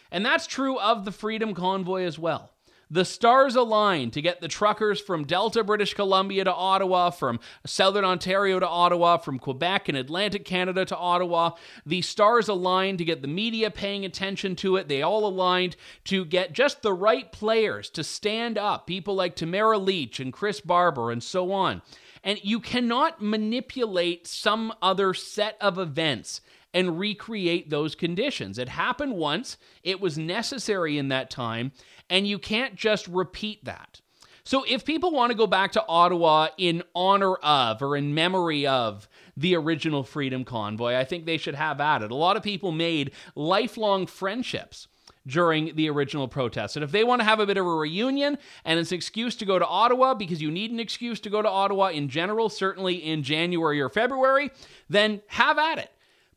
And 0.10 0.25
that's 0.25 0.48
true 0.48 0.79
of 0.79 1.05
the 1.05 1.12
Freedom 1.12 1.53
Convoy 1.53 2.03
as 2.03 2.17
well. 2.17 2.50
The 2.93 3.05
stars 3.05 3.55
aligned 3.55 4.12
to 4.13 4.21
get 4.21 4.41
the 4.41 4.50
truckers 4.50 5.00
from 5.00 5.24
Delta, 5.24 5.63
British 5.63 5.93
Columbia 5.93 6.43
to 6.43 6.53
Ottawa, 6.53 7.10
from 7.10 7.39
Southern 7.65 8.03
Ontario 8.03 8.60
to 8.60 8.67
Ottawa, 8.67 9.15
from 9.15 9.39
Quebec 9.39 9.88
and 9.88 9.98
Atlantic 9.98 10.43
Canada 10.43 10.83
to 10.83 10.98
Ottawa. 10.98 11.51
The 11.86 12.01
stars 12.01 12.50
aligned 12.50 12.98
to 12.98 13.05
get 13.05 13.21
the 13.21 13.29
media 13.29 13.71
paying 13.71 14.03
attention 14.03 14.57
to 14.57 14.75
it. 14.75 14.89
They 14.89 15.01
all 15.01 15.25
aligned 15.25 15.77
to 16.05 16.25
get 16.25 16.51
just 16.51 16.81
the 16.81 16.91
right 16.91 17.31
players 17.31 17.89
to 17.91 18.03
stand 18.03 18.57
up, 18.57 18.88
people 18.88 19.15
like 19.15 19.38
Tamara 19.38 19.77
Lich 19.77 20.19
and 20.19 20.33
Chris 20.33 20.60
Barber 20.60 21.12
and 21.12 21.24
so 21.24 21.53
on. 21.53 21.81
And 22.25 22.43
you 22.43 22.60
cannot 22.60 23.21
manipulate 23.21 24.27
some 24.27 24.74
other 24.81 25.13
set 25.13 25.55
of 25.62 25.79
events 25.79 26.41
and 26.73 26.99
recreate 26.99 27.69
those 27.69 27.95
conditions. 27.95 28.57
It 28.57 28.69
happened 28.69 29.13
once, 29.13 29.57
it 29.83 29.99
was 29.99 30.17
necessary 30.17 30.97
in 30.97 31.09
that 31.09 31.29
time, 31.29 31.71
and 32.09 32.27
you 32.27 32.39
can't 32.39 32.75
just 32.75 33.07
repeat 33.07 33.65
that. 33.65 34.01
So 34.43 34.63
if 34.67 34.85
people 34.85 35.11
want 35.11 35.31
to 35.31 35.37
go 35.37 35.47
back 35.47 35.73
to 35.73 35.85
Ottawa 35.87 36.47
in 36.57 36.83
honor 36.95 37.35
of 37.35 37.81
or 37.81 37.95
in 37.95 38.13
memory 38.13 38.65
of 38.65 39.07
the 39.37 39.55
original 39.55 40.03
Freedom 40.03 40.43
Convoy, 40.43 40.95
I 40.95 41.03
think 41.03 41.25
they 41.25 41.37
should 41.37 41.55
have 41.55 41.79
at 41.79 42.01
it. 42.01 42.11
A 42.11 42.15
lot 42.15 42.37
of 42.37 42.43
people 42.43 42.71
made 42.71 43.11
lifelong 43.35 44.07
friendships 44.07 44.87
during 45.27 45.75
the 45.75 45.89
original 45.89 46.27
protest. 46.27 46.75
And 46.75 46.83
if 46.83 46.91
they 46.91 47.03
want 47.03 47.21
to 47.21 47.25
have 47.25 47.39
a 47.39 47.45
bit 47.45 47.57
of 47.57 47.65
a 47.65 47.69
reunion 47.69 48.37
and 48.65 48.79
it's 48.79 48.91
an 48.91 48.95
excuse 48.95 49.35
to 49.37 49.45
go 49.45 49.59
to 49.59 49.65
Ottawa 49.65 50.15
because 50.15 50.41
you 50.41 50.49
need 50.49 50.71
an 50.71 50.79
excuse 50.79 51.19
to 51.21 51.29
go 51.29 51.41
to 51.41 51.49
Ottawa 51.49 51.89
in 51.89 52.09
general, 52.09 52.49
certainly 52.49 52.95
in 52.95 53.21
January 53.21 53.79
or 53.79 53.89
February, 53.89 54.49
then 54.89 55.21
have 55.27 55.59
at 55.59 55.77
it. 55.77 55.91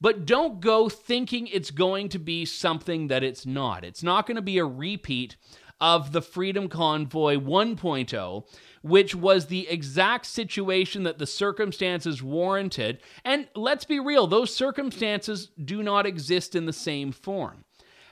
But 0.05 0.27
don't 0.27 0.61
go 0.61 0.91
thinking 0.91 1.47
it's 1.47 1.71
going 1.71 2.11
to 2.11 2.19
be 2.19 2.45
something 2.45 3.07
that 3.07 3.25
it's 3.25 3.47
not. 3.47 3.87
It's 3.87 4.03
not 4.03 4.27
going 4.27 4.37
to 4.37 4.43
be 4.43 4.59
a 4.59 4.65
repeat 4.67 5.37
of 5.81 6.13
the 6.13 6.21
Freedom 6.21 6.69
Convoy 6.69 7.39
1.0, 7.39 8.47
which 8.83 9.15
was 9.15 9.47
the 9.47 9.67
exact 9.67 10.27
situation 10.27 11.05
that 11.05 11.17
the 11.17 11.27
circumstances 11.27 12.23
warranted. 12.23 13.01
And 13.25 13.49
let's 13.57 13.87
be 13.87 13.99
real, 13.99 14.27
those 14.27 14.55
circumstances 14.55 15.49
do 15.65 15.83
not 15.83 16.05
exist 16.05 16.55
in 16.55 16.67
the 16.67 16.75
same 16.75 17.11
form. 17.11 17.65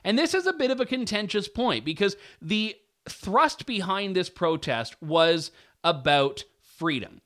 And 0.03 0.17
this 0.17 0.33
is 0.33 0.47
a 0.47 0.53
bit 0.53 0.71
of 0.71 0.79
a 0.79 0.87
contentious 0.87 1.47
point 1.47 1.85
because 1.85 2.17
the 2.41 2.75
thrust 3.07 3.67
behind 3.67 4.15
this 4.15 4.31
protest 4.31 4.99
was 4.99 5.51
about 5.83 6.43
freedom 6.59 7.21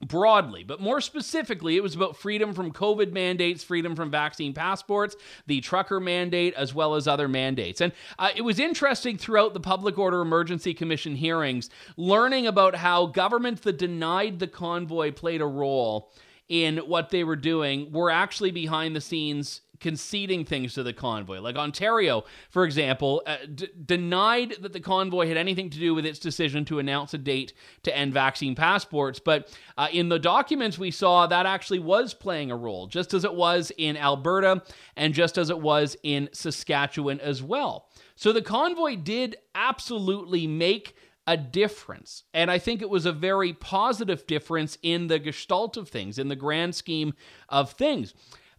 broadly, 0.00 0.64
but 0.64 0.80
more 0.80 1.00
specifically, 1.00 1.76
it 1.76 1.82
was 1.82 1.94
about 1.94 2.16
freedom 2.16 2.52
from 2.52 2.72
COVID 2.72 3.12
mandates, 3.12 3.64
freedom 3.64 3.96
from 3.96 4.10
vaccine 4.10 4.52
passports, 4.52 5.16
the 5.46 5.60
trucker 5.60 6.00
mandate, 6.00 6.54
as 6.54 6.74
well 6.74 6.94
as 6.94 7.08
other 7.08 7.28
mandates. 7.28 7.80
And 7.80 7.92
uh, 8.18 8.30
it 8.34 8.42
was 8.42 8.58
interesting 8.58 9.16
throughout 9.16 9.54
the 9.54 9.60
Public 9.60 9.98
Order 9.98 10.20
Emergency 10.20 10.74
Commission 10.74 11.16
hearings 11.16 11.70
learning 11.96 12.46
about 12.46 12.74
how 12.74 13.06
governments 13.06 13.62
that 13.62 13.78
denied 13.78 14.38
the 14.38 14.46
convoy 14.46 15.12
played 15.12 15.40
a 15.40 15.46
role 15.46 16.12
in 16.48 16.78
what 16.78 17.10
they 17.10 17.24
were 17.24 17.36
doing 17.36 17.90
were 17.90 18.10
actually 18.10 18.50
behind 18.50 18.94
the 18.94 19.00
scenes 19.00 19.62
conceding 19.84 20.46
things 20.46 20.72
to 20.72 20.82
the 20.82 20.94
convoy. 20.94 21.40
Like 21.40 21.56
Ontario, 21.56 22.24
for 22.48 22.64
example, 22.64 23.22
uh, 23.26 23.36
d- 23.54 23.68
denied 23.84 24.54
that 24.62 24.72
the 24.72 24.80
convoy 24.80 25.28
had 25.28 25.36
anything 25.36 25.68
to 25.68 25.78
do 25.78 25.94
with 25.94 26.06
its 26.06 26.18
decision 26.18 26.64
to 26.64 26.78
announce 26.78 27.12
a 27.12 27.18
date 27.18 27.52
to 27.82 27.94
end 27.94 28.14
vaccine 28.14 28.54
passports. 28.54 29.18
But 29.18 29.54
uh, 29.76 29.88
in 29.92 30.08
the 30.08 30.18
documents 30.18 30.78
we 30.78 30.90
saw, 30.90 31.26
that 31.26 31.44
actually 31.44 31.80
was 31.80 32.14
playing 32.14 32.50
a 32.50 32.56
role, 32.56 32.86
just 32.86 33.12
as 33.12 33.24
it 33.24 33.34
was 33.34 33.72
in 33.76 33.98
Alberta 33.98 34.62
and 34.96 35.12
just 35.12 35.36
as 35.36 35.50
it 35.50 35.60
was 35.60 35.98
in 36.02 36.30
Saskatchewan 36.32 37.20
as 37.20 37.42
well. 37.42 37.90
So 38.16 38.32
the 38.32 38.40
convoy 38.40 38.96
did 38.96 39.36
absolutely 39.54 40.46
make 40.46 40.96
a 41.26 41.36
difference. 41.36 42.22
And 42.32 42.50
I 42.50 42.58
think 42.58 42.80
it 42.80 42.88
was 42.88 43.04
a 43.04 43.12
very 43.12 43.52
positive 43.52 44.26
difference 44.26 44.78
in 44.82 45.08
the 45.08 45.18
gestalt 45.18 45.76
of 45.76 45.90
things, 45.90 46.18
in 46.18 46.28
the 46.28 46.36
grand 46.36 46.74
scheme 46.74 47.12
of 47.50 47.72
things. 47.72 48.14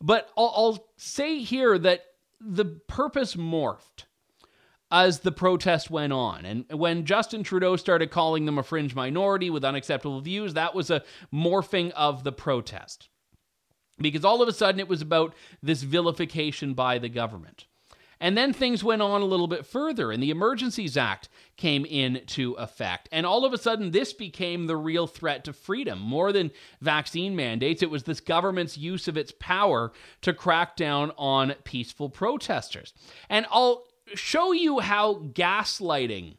But 0.05 0.29
I'll, 0.37 0.53
I'll 0.55 0.87
say 0.97 1.39
here 1.39 1.79
that 1.79 2.01
the 2.39 2.65
purpose 2.65 3.35
morphed 3.35 4.05
as 4.91 5.21
the 5.21 5.31
protest 5.31 5.89
went 5.89 6.13
on. 6.13 6.45
And 6.45 6.65
when 6.71 7.05
Justin 7.05 7.41
Trudeau 7.41 7.75
started 7.75 8.11
calling 8.11 8.45
them 8.45 8.59
a 8.59 8.63
fringe 8.63 8.93
minority 8.93 9.49
with 9.49 9.65
unacceptable 9.65 10.21
views, 10.21 10.53
that 10.53 10.75
was 10.75 10.91
a 10.91 11.01
morphing 11.33 11.89
of 11.93 12.23
the 12.23 12.31
protest. 12.31 13.09
Because 13.97 14.23
all 14.23 14.43
of 14.43 14.47
a 14.47 14.53
sudden 14.53 14.79
it 14.79 14.87
was 14.87 15.01
about 15.01 15.33
this 15.63 15.81
vilification 15.81 16.75
by 16.75 16.99
the 16.99 17.09
government. 17.09 17.65
And 18.19 18.37
then 18.37 18.53
things 18.53 18.83
went 18.83 19.01
on 19.01 19.21
a 19.21 19.25
little 19.25 19.47
bit 19.47 19.65
further, 19.65 20.11
and 20.11 20.21
the 20.21 20.31
Emergencies 20.31 20.97
Act 20.97 21.29
came 21.57 21.85
into 21.85 22.53
effect. 22.53 23.09
And 23.11 23.25
all 23.25 23.45
of 23.45 23.53
a 23.53 23.57
sudden, 23.57 23.91
this 23.91 24.13
became 24.13 24.67
the 24.67 24.77
real 24.77 25.07
threat 25.07 25.43
to 25.45 25.53
freedom. 25.53 25.99
More 25.99 26.31
than 26.31 26.51
vaccine 26.81 27.35
mandates, 27.35 27.83
it 27.83 27.89
was 27.89 28.03
this 28.03 28.21
government's 28.21 28.77
use 28.77 29.07
of 29.07 29.17
its 29.17 29.33
power 29.39 29.91
to 30.21 30.33
crack 30.33 30.75
down 30.75 31.11
on 31.17 31.55
peaceful 31.63 32.09
protesters. 32.09 32.93
And 33.29 33.45
I'll 33.51 33.85
show 34.13 34.51
you 34.51 34.79
how 34.79 35.15
gaslighting 35.15 36.37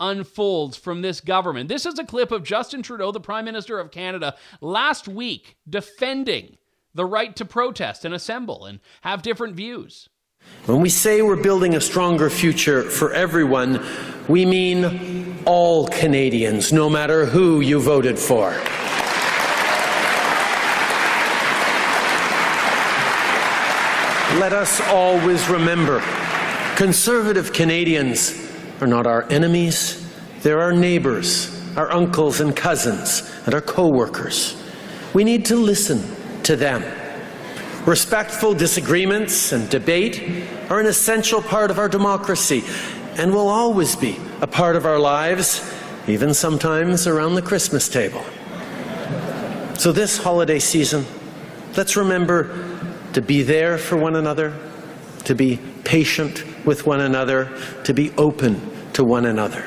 unfolds 0.00 0.76
from 0.76 1.02
this 1.02 1.20
government. 1.20 1.68
This 1.68 1.84
is 1.84 1.98
a 1.98 2.04
clip 2.04 2.30
of 2.30 2.44
Justin 2.44 2.82
Trudeau, 2.82 3.10
the 3.10 3.20
Prime 3.20 3.44
Minister 3.44 3.78
of 3.78 3.90
Canada, 3.90 4.36
last 4.60 5.08
week 5.08 5.56
defending 5.68 6.56
the 6.94 7.04
right 7.04 7.34
to 7.36 7.44
protest 7.44 8.04
and 8.04 8.14
assemble 8.14 8.64
and 8.64 8.80
have 9.02 9.22
different 9.22 9.54
views. 9.54 10.08
When 10.68 10.82
we 10.82 10.90
say 10.90 11.22
we're 11.22 11.42
building 11.42 11.76
a 11.76 11.80
stronger 11.80 12.28
future 12.28 12.82
for 12.82 13.14
everyone, 13.14 13.82
we 14.28 14.44
mean 14.44 15.38
all 15.46 15.86
Canadians, 15.86 16.74
no 16.74 16.90
matter 16.90 17.24
who 17.24 17.62
you 17.62 17.80
voted 17.80 18.18
for. 18.18 18.50
Let 24.38 24.52
us 24.52 24.82
always 24.88 25.48
remember 25.48 26.00
conservative 26.76 27.54
Canadians 27.54 28.38
are 28.82 28.86
not 28.86 29.06
our 29.06 29.24
enemies, 29.30 30.06
they're 30.42 30.60
our 30.60 30.74
neighbors, 30.74 31.66
our 31.78 31.90
uncles 31.90 32.42
and 32.42 32.54
cousins, 32.54 33.22
and 33.46 33.54
our 33.54 33.62
co 33.62 33.88
workers. 33.88 34.62
We 35.14 35.24
need 35.24 35.46
to 35.46 35.56
listen 35.56 36.02
to 36.42 36.56
them. 36.56 36.82
Respectful 37.88 38.52
disagreements 38.52 39.50
and 39.52 39.66
debate 39.70 40.46
are 40.68 40.78
an 40.78 40.84
essential 40.84 41.40
part 41.40 41.70
of 41.70 41.78
our 41.78 41.88
democracy 41.88 42.62
and 43.16 43.32
will 43.32 43.48
always 43.48 43.96
be 43.96 44.20
a 44.42 44.46
part 44.46 44.76
of 44.76 44.84
our 44.84 44.98
lives, 44.98 45.64
even 46.06 46.34
sometimes 46.34 47.06
around 47.06 47.34
the 47.34 47.40
Christmas 47.40 47.88
table. 47.88 48.22
So, 49.78 49.90
this 49.90 50.18
holiday 50.18 50.58
season, 50.58 51.06
let's 51.78 51.96
remember 51.96 52.78
to 53.14 53.22
be 53.22 53.42
there 53.42 53.78
for 53.78 53.96
one 53.96 54.16
another, 54.16 54.54
to 55.24 55.34
be 55.34 55.58
patient 55.84 56.44
with 56.66 56.84
one 56.84 57.00
another, 57.00 57.50
to 57.84 57.94
be 57.94 58.10
open 58.18 58.60
to 58.92 59.02
one 59.02 59.24
another. 59.24 59.64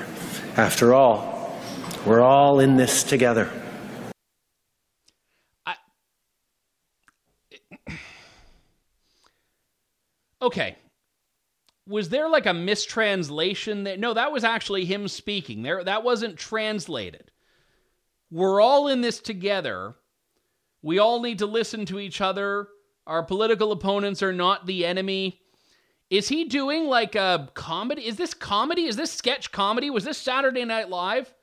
After 0.58 0.94
all, 0.94 1.60
we're 2.06 2.22
all 2.22 2.60
in 2.60 2.76
this 2.76 3.02
together. 3.02 3.50
Okay. 10.42 10.78
Was 11.88 12.10
there 12.10 12.30
like 12.30 12.46
a 12.46 12.54
mistranslation 12.54 13.84
that 13.84 14.00
no, 14.00 14.14
that 14.14 14.32
was 14.32 14.44
actually 14.44 14.86
him 14.86 15.08
speaking. 15.08 15.62
There 15.62 15.84
that 15.84 16.04
wasn't 16.04 16.38
translated. 16.38 17.32
We're 18.30 18.62
all 18.62 18.88
in 18.88 19.02
this 19.02 19.20
together. 19.20 19.96
We 20.82 21.00
all 21.00 21.22
need 21.22 21.40
to 21.40 21.46
listen 21.46 21.86
to 21.88 22.00
each 22.00 22.22
other. 22.22 22.68
Our 23.06 23.24
political 23.24 23.72
opponents 23.72 24.24
are 24.24 24.34
not 24.34 24.66
the 24.66 24.86
enemy. 24.86 25.42
Is 26.10 26.28
he 26.28 26.46
doing 26.46 26.86
like 26.86 27.16
a 27.16 27.50
comedy? 27.54 28.06
Is 28.06 28.18
this 28.18 28.34
comedy? 28.34 28.86
Is 28.86 28.96
this 28.96 29.12
sketch 29.12 29.52
comedy? 29.52 29.90
Was 29.90 30.04
this 30.04 30.18
Saturday 30.18 30.66
Night 30.66 30.90
Live? 30.90 31.34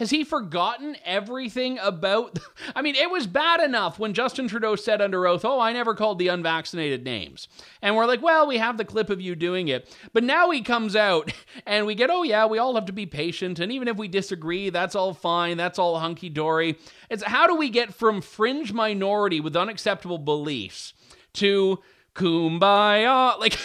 Has 0.00 0.08
he 0.08 0.24
forgotten 0.24 0.96
everything 1.04 1.78
about? 1.78 2.38
I 2.74 2.80
mean, 2.80 2.94
it 2.94 3.10
was 3.10 3.26
bad 3.26 3.60
enough 3.60 3.98
when 3.98 4.14
Justin 4.14 4.48
Trudeau 4.48 4.74
said 4.74 5.02
under 5.02 5.26
oath, 5.26 5.44
Oh, 5.44 5.60
I 5.60 5.74
never 5.74 5.94
called 5.94 6.18
the 6.18 6.28
unvaccinated 6.28 7.04
names. 7.04 7.48
And 7.82 7.94
we're 7.94 8.06
like, 8.06 8.22
Well, 8.22 8.46
we 8.46 8.56
have 8.56 8.78
the 8.78 8.86
clip 8.86 9.10
of 9.10 9.20
you 9.20 9.36
doing 9.36 9.68
it. 9.68 9.94
But 10.14 10.24
now 10.24 10.50
he 10.50 10.62
comes 10.62 10.96
out 10.96 11.30
and 11.66 11.84
we 11.84 11.94
get, 11.94 12.08
Oh, 12.08 12.22
yeah, 12.22 12.46
we 12.46 12.56
all 12.56 12.76
have 12.76 12.86
to 12.86 12.94
be 12.94 13.04
patient. 13.04 13.58
And 13.58 13.70
even 13.70 13.88
if 13.88 13.98
we 13.98 14.08
disagree, 14.08 14.70
that's 14.70 14.94
all 14.94 15.12
fine. 15.12 15.58
That's 15.58 15.78
all 15.78 15.98
hunky 15.98 16.30
dory. 16.30 16.78
It's 17.10 17.22
how 17.22 17.46
do 17.46 17.54
we 17.54 17.68
get 17.68 17.92
from 17.92 18.22
fringe 18.22 18.72
minority 18.72 19.38
with 19.38 19.54
unacceptable 19.54 20.18
beliefs 20.18 20.94
to 21.34 21.78
kumbaya? 22.14 23.34
Like, 23.38 23.58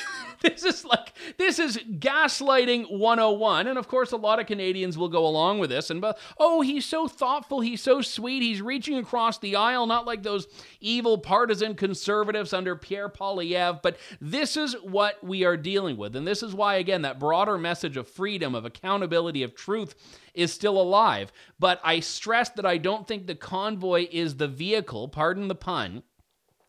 this 0.46 0.64
is 0.64 0.86
like 0.86 1.14
this 1.38 1.60
is 1.60 1.78
gaslighting 1.78 2.92
101 2.92 3.68
and 3.68 3.78
of 3.78 3.88
course 3.88 4.12
a 4.12 4.18
lot 4.18 4.40
of 4.40 4.46
canadians 4.46 4.98
will 4.98 5.10
go 5.10 5.26
along 5.26 5.60
with 5.60 5.70
this 5.70 5.90
and 5.90 6.02
but 6.02 6.18
oh 6.38 6.62
he's 6.62 6.86
so 6.86 7.08
thoughtful 7.08 7.62
he's 7.62 7.82
so 7.82 8.02
sweet 8.02 8.42
he's 8.42 8.62
reaching 8.62 8.98
across 8.98 9.38
the 9.40 9.56
aisle 9.56 9.86
not 9.86 10.06
like 10.06 10.24
those 10.24 10.48
evil 10.80 11.18
partisan 11.18 11.76
conservatives 11.76 12.54
under 12.54 12.76
pierre 12.76 13.10
poilievre 13.10 13.82
but 13.82 13.98
this 14.22 14.56
is 14.56 14.74
what 14.84 15.24
we 15.24 15.44
are 15.44 15.58
dealing 15.58 15.98
with 15.98 16.16
and 16.16 16.28
this 16.28 16.44
is 16.44 16.54
why 16.54 16.76
again 16.76 17.02
that 17.02 17.20
broader 17.20 17.58
message 17.58 17.98
of 17.98 18.08
freedom 18.08 18.56
of 18.56 18.66
accountability 18.66 19.44
of 19.44 19.56
truth 19.56 19.96
is 20.34 20.54
still 20.54 20.80
alive. 20.80 21.32
But 21.60 21.80
i 21.84 22.00
stress 22.00 22.50
that 22.52 22.66
i 22.66 22.78
don't 22.78 23.08
think 23.08 23.26
the 23.26 23.36
convoy 23.36 24.08
is 24.12 24.36
the 24.36 24.48
vehicle 24.48 25.08
pardon 25.08 25.48
the 25.48 25.56
pun 25.56 26.04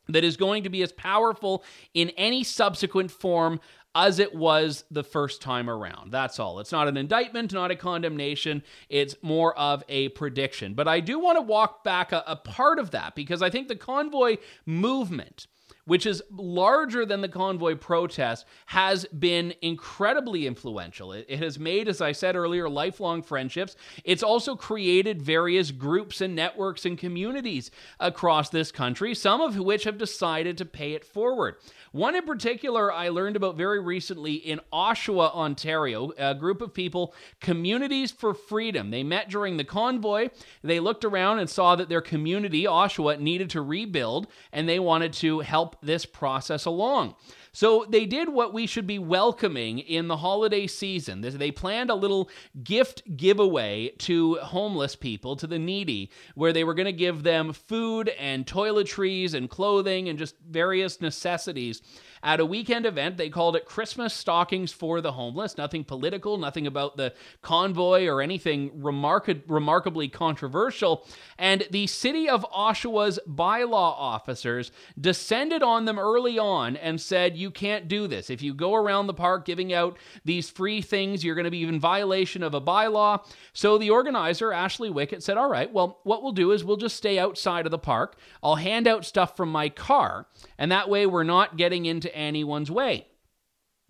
that 0.09 0.25
is 0.25 0.37
going 0.37 0.63
to 0.65 0.69
be 0.69 0.83
as 0.83 0.93
powerful 0.93 1.65
in 1.95 2.11
any 2.11 2.45
subsequent 2.45 3.11
form 3.11 3.61
as 3.95 4.19
it 4.19 4.35
was 4.35 4.85
the 4.91 5.03
first 5.03 5.41
time 5.41 5.71
around. 5.71 6.13
That's 6.13 6.39
all. 6.39 6.61
It's 6.61 6.71
not 6.71 6.87
an 6.87 6.99
indictment, 6.99 7.55
not 7.55 7.71
a 7.71 7.77
condemnation. 7.77 8.63
It's 8.91 9.17
more 9.23 9.59
of 9.59 9.83
a 9.89 10.11
prediction. 10.11 10.75
But 10.75 10.87
I 10.87 11.01
do 11.01 11.19
want 11.19 11.39
to 11.39 11.43
walk 11.43 11.83
back 11.83 12.13
a, 12.13 12.23
a 12.27 12.37
part 12.37 12.79
of 12.79 12.91
that 12.91 13.15
because 13.15 13.41
I 13.41 13.49
think 13.49 13.69
the 13.69 13.77
convoy 13.77 14.37
movement 14.67 15.47
which 15.87 16.05
is 16.05 16.23
larger 16.31 17.07
than 17.07 17.21
the 17.21 17.29
convoy 17.29 17.75
protest, 17.75 18.45
has 18.67 19.07
been 19.07 19.55
incredibly 19.63 20.47
influential. 20.47 21.13
It, 21.13 21.27
it, 21.29 21.39
has 21.39 21.59
made, 21.59 21.89
as 21.89 22.01
I 22.01 22.13
said 22.13 22.37
earlier, 22.37 22.69
lifelong 22.69 23.23
friendships. 23.23 23.77
It's 24.05 24.23
also 24.23 24.57
created 24.57 25.23
various 25.23 25.71
groups 25.71 26.21
and 26.21 26.35
networks 26.35 26.85
and 26.85 26.99
communities 26.99 27.71
across 28.01 28.51
this 28.51 28.71
country, 28.71 29.15
some 29.15 29.41
of 29.41 29.59
which 29.59 29.85
have 29.85 29.97
decided 29.97 30.59
to 30.59 30.65
pay 30.65 30.93
it 30.93 31.05
forward. 31.05 31.57
One 31.93 32.15
in 32.15 32.25
particular 32.25 32.93
I 32.93 33.09
learned 33.09 33.37
about 33.37 33.57
very 33.57 33.81
recently 33.81 34.35
in 34.35 34.61
Oshawa, 34.73 35.35
Ontario, 35.35 36.13
a 36.19 36.35
group 36.35 36.61
of 36.61 36.75
people, 36.75 37.15
Communities 37.41 38.11
for 38.11 38.35
Freedom. 38.35 38.91
They 38.91 39.03
met 39.03 39.31
during 39.31 39.57
the 39.57 39.65
convoy. 39.65 40.29
They 40.63 40.81
looked 40.81 41.05
around 41.05 41.39
and 41.39 41.49
saw 41.49 41.77
that 41.77 41.89
their 41.89 42.03
community, 42.03 42.65
Oshawa, 42.65 43.19
needed 43.19 43.51
to 43.51 43.63
rebuild, 43.63 44.27
and 44.53 44.69
they 44.69 44.79
wanted 44.79 45.13
to 45.15 45.41
this 45.83 46.07
process 46.07 46.65
along. 46.65 47.15
So 47.53 47.87
they 47.89 48.05
did 48.05 48.29
what 48.29 48.53
we 48.53 48.67
should 48.67 48.87
be 48.87 48.99
welcoming 48.99 49.79
in 49.79 50.09
the 50.09 50.19
holiday 50.19 50.67
season. 50.67 51.23
They 51.23 51.51
planned 51.51 51.89
a 51.89 51.95
little 51.95 52.29
gift 52.63 53.03
giveaway 53.17 53.95
to 54.01 54.35
homeless 54.37 54.95
people, 54.95 55.37
to 55.37 55.47
the 55.47 55.59
needy, 55.59 56.11
where 56.35 56.53
they 56.53 56.65
were 56.65 56.75
going 56.75 56.85
to 56.85 56.93
give 56.93 57.23
them 57.23 57.55
food 57.55 58.11
and 58.19 58.47
toiletries 58.47 59.33
and 59.33 59.49
clothing 59.49 60.09
and 60.09 60.19
just 60.19 60.37
various 60.47 61.01
necessities 61.01 61.81
at 62.27 62.41
a 62.41 62.45
weekend 62.45 62.85
event. 62.85 63.17
They 63.17 63.31
called 63.31 63.55
it 63.55 63.65
Christmas 63.65 64.13
Stockings 64.13 64.73
for 64.73 65.01
the 65.01 65.13
Homeless. 65.13 65.57
Nothing 65.57 65.85
political, 65.85 66.37
nothing 66.37 66.67
about 66.67 66.97
the 66.97 67.15
convoy 67.41 68.07
or 68.07 68.21
anything 68.21 68.83
remark- 68.83 69.45
remarkably 69.47 70.09
controversial. 70.09 71.07
And 71.39 71.69
the 71.71 71.87
city 71.87 72.29
of 72.29 72.45
Oshawa's 72.51 73.21
bylaw 73.29 73.95
officers 73.97 74.73
descended 75.01 75.63
on 75.63 75.85
them 75.85 76.01
early 76.01 76.37
on 76.37 76.77
and 76.77 77.01
said, 77.01 77.37
You 77.37 77.53
can't 77.53 77.87
do 77.87 78.09
this. 78.09 78.29
If 78.29 78.43
you 78.43 78.55
go 78.55 78.75
around 78.75 79.07
the 79.07 79.15
park 79.15 79.45
giving 79.45 79.73
out 79.73 79.97
these 80.25 80.51
free 80.51 80.83
things, 80.83 81.23
you're 81.23 81.37
going 81.37 81.45
to 81.45 81.51
be 81.53 81.63
in 81.63 81.79
violation 81.79 82.43
of 82.43 82.55
a 82.55 82.61
bylaw. 82.61 83.25
So 83.53 83.79
the 83.79 83.91
organizer, 83.91 84.53
Ashley 84.53 84.91
Wickett, 84.91 85.23
said, 85.23 85.37
All 85.37 85.49
right, 85.49 85.73
well, 85.73 86.01
what 86.03 86.25
we'll 86.25 86.33
do 86.33 86.51
is 86.51 86.65
we'll 86.65 86.77
just 86.77 86.97
stay 86.97 87.21
outside 87.21 87.67
of 87.67 87.71
the 87.71 87.79
park. 87.79 88.19
I'll 88.43 88.57
hand 88.57 88.89
out 88.89 89.05
stuff 89.05 89.37
from 89.37 89.53
my 89.53 89.69
car, 89.69 90.27
and 90.59 90.73
that 90.73 90.89
way 90.89 91.07
we're 91.07 91.23
not 91.23 91.57
getting 91.57 91.87
into 91.87 92.16
anyone's 92.17 92.71
way. 92.71 93.07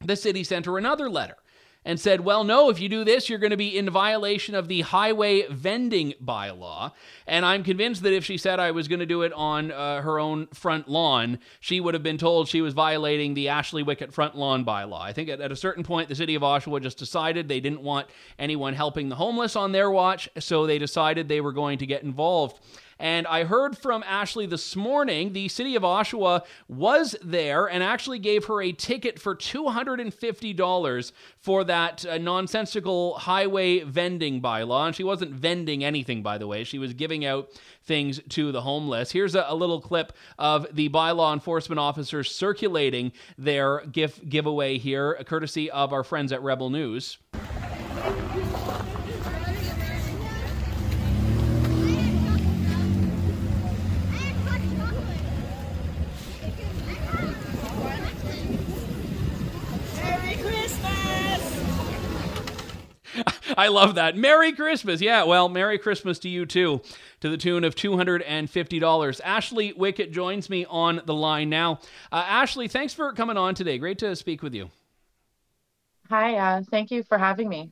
The 0.04 0.16
city 0.16 0.44
sent 0.44 0.66
her 0.66 0.76
another 0.76 1.08
letter 1.08 1.36
and 1.86 2.00
said, 2.00 2.20
well, 2.20 2.42
no, 2.42 2.68
if 2.68 2.80
you 2.80 2.88
do 2.88 3.04
this, 3.04 3.30
you're 3.30 3.38
going 3.38 3.52
to 3.52 3.56
be 3.56 3.78
in 3.78 3.88
violation 3.88 4.56
of 4.56 4.66
the 4.66 4.80
highway 4.80 5.46
vending 5.48 6.14
bylaw. 6.22 6.90
And 7.28 7.46
I'm 7.46 7.62
convinced 7.62 8.02
that 8.02 8.12
if 8.12 8.24
she 8.24 8.36
said 8.36 8.58
I 8.58 8.72
was 8.72 8.88
going 8.88 8.98
to 8.98 9.06
do 9.06 9.22
it 9.22 9.32
on 9.32 9.70
uh, 9.70 10.02
her 10.02 10.18
own 10.18 10.48
front 10.48 10.88
lawn, 10.88 11.38
she 11.60 11.78
would 11.78 11.94
have 11.94 12.02
been 12.02 12.18
told 12.18 12.48
she 12.48 12.60
was 12.60 12.74
violating 12.74 13.34
the 13.34 13.48
Ashley 13.48 13.84
Wickett 13.84 14.12
front 14.12 14.36
lawn 14.36 14.64
bylaw. 14.64 15.00
I 15.00 15.12
think 15.12 15.28
at, 15.28 15.40
at 15.40 15.52
a 15.52 15.56
certain 15.56 15.84
point, 15.84 16.08
the 16.08 16.16
city 16.16 16.34
of 16.34 16.42
Oshawa 16.42 16.82
just 16.82 16.98
decided 16.98 17.46
they 17.46 17.60
didn't 17.60 17.82
want 17.82 18.08
anyone 18.36 18.74
helping 18.74 19.08
the 19.08 19.14
homeless 19.14 19.54
on 19.54 19.70
their 19.70 19.88
watch, 19.88 20.28
so 20.40 20.66
they 20.66 20.80
decided 20.80 21.28
they 21.28 21.40
were 21.40 21.52
going 21.52 21.78
to 21.78 21.86
get 21.86 22.02
involved. 22.02 22.58
And 22.98 23.26
I 23.26 23.44
heard 23.44 23.76
from 23.76 24.02
Ashley 24.06 24.46
this 24.46 24.74
morning, 24.74 25.32
the 25.32 25.48
city 25.48 25.76
of 25.76 25.82
Oshawa 25.82 26.44
was 26.68 27.14
there 27.22 27.66
and 27.66 27.82
actually 27.82 28.18
gave 28.18 28.46
her 28.46 28.62
a 28.62 28.72
ticket 28.72 29.18
for 29.18 29.36
$250 29.36 31.12
for 31.38 31.64
that 31.64 32.06
uh, 32.06 32.18
nonsensical 32.18 33.14
highway 33.14 33.80
vending 33.80 34.40
bylaw. 34.40 34.86
And 34.86 34.96
she 34.96 35.04
wasn't 35.04 35.32
vending 35.32 35.84
anything, 35.84 36.22
by 36.22 36.38
the 36.38 36.46
way, 36.46 36.64
she 36.64 36.78
was 36.78 36.94
giving 36.94 37.24
out 37.26 37.50
things 37.84 38.20
to 38.30 38.50
the 38.50 38.62
homeless. 38.62 39.12
Here's 39.12 39.34
a, 39.34 39.44
a 39.48 39.54
little 39.54 39.80
clip 39.80 40.12
of 40.38 40.66
the 40.72 40.88
bylaw 40.88 41.34
enforcement 41.34 41.78
officers 41.78 42.30
circulating 42.30 43.12
their 43.36 43.84
gift 43.86 44.28
giveaway 44.28 44.78
here, 44.78 45.22
courtesy 45.26 45.70
of 45.70 45.92
our 45.92 46.02
friends 46.02 46.32
at 46.32 46.42
Rebel 46.42 46.70
News. 46.70 47.18
I 63.58 63.68
love 63.68 63.94
that. 63.94 64.16
Merry 64.16 64.52
Christmas. 64.52 65.00
Yeah, 65.00 65.24
well, 65.24 65.48
Merry 65.48 65.78
Christmas 65.78 66.18
to 66.20 66.28
you 66.28 66.44
too, 66.44 66.82
to 67.20 67.28
the 67.28 67.36
tune 67.36 67.64
of 67.64 67.74
$250. 67.74 69.20
Ashley 69.24 69.72
Wickett 69.72 70.12
joins 70.12 70.50
me 70.50 70.66
on 70.66 71.00
the 71.06 71.14
line 71.14 71.48
now. 71.48 71.80
Uh, 72.12 72.24
Ashley, 72.26 72.68
thanks 72.68 72.92
for 72.92 73.12
coming 73.12 73.36
on 73.36 73.54
today. 73.54 73.78
Great 73.78 73.98
to 74.00 74.14
speak 74.14 74.42
with 74.42 74.54
you. 74.54 74.70
Hi, 76.10 76.36
uh, 76.36 76.62
thank 76.70 76.90
you 76.90 77.02
for 77.02 77.18
having 77.18 77.48
me. 77.48 77.70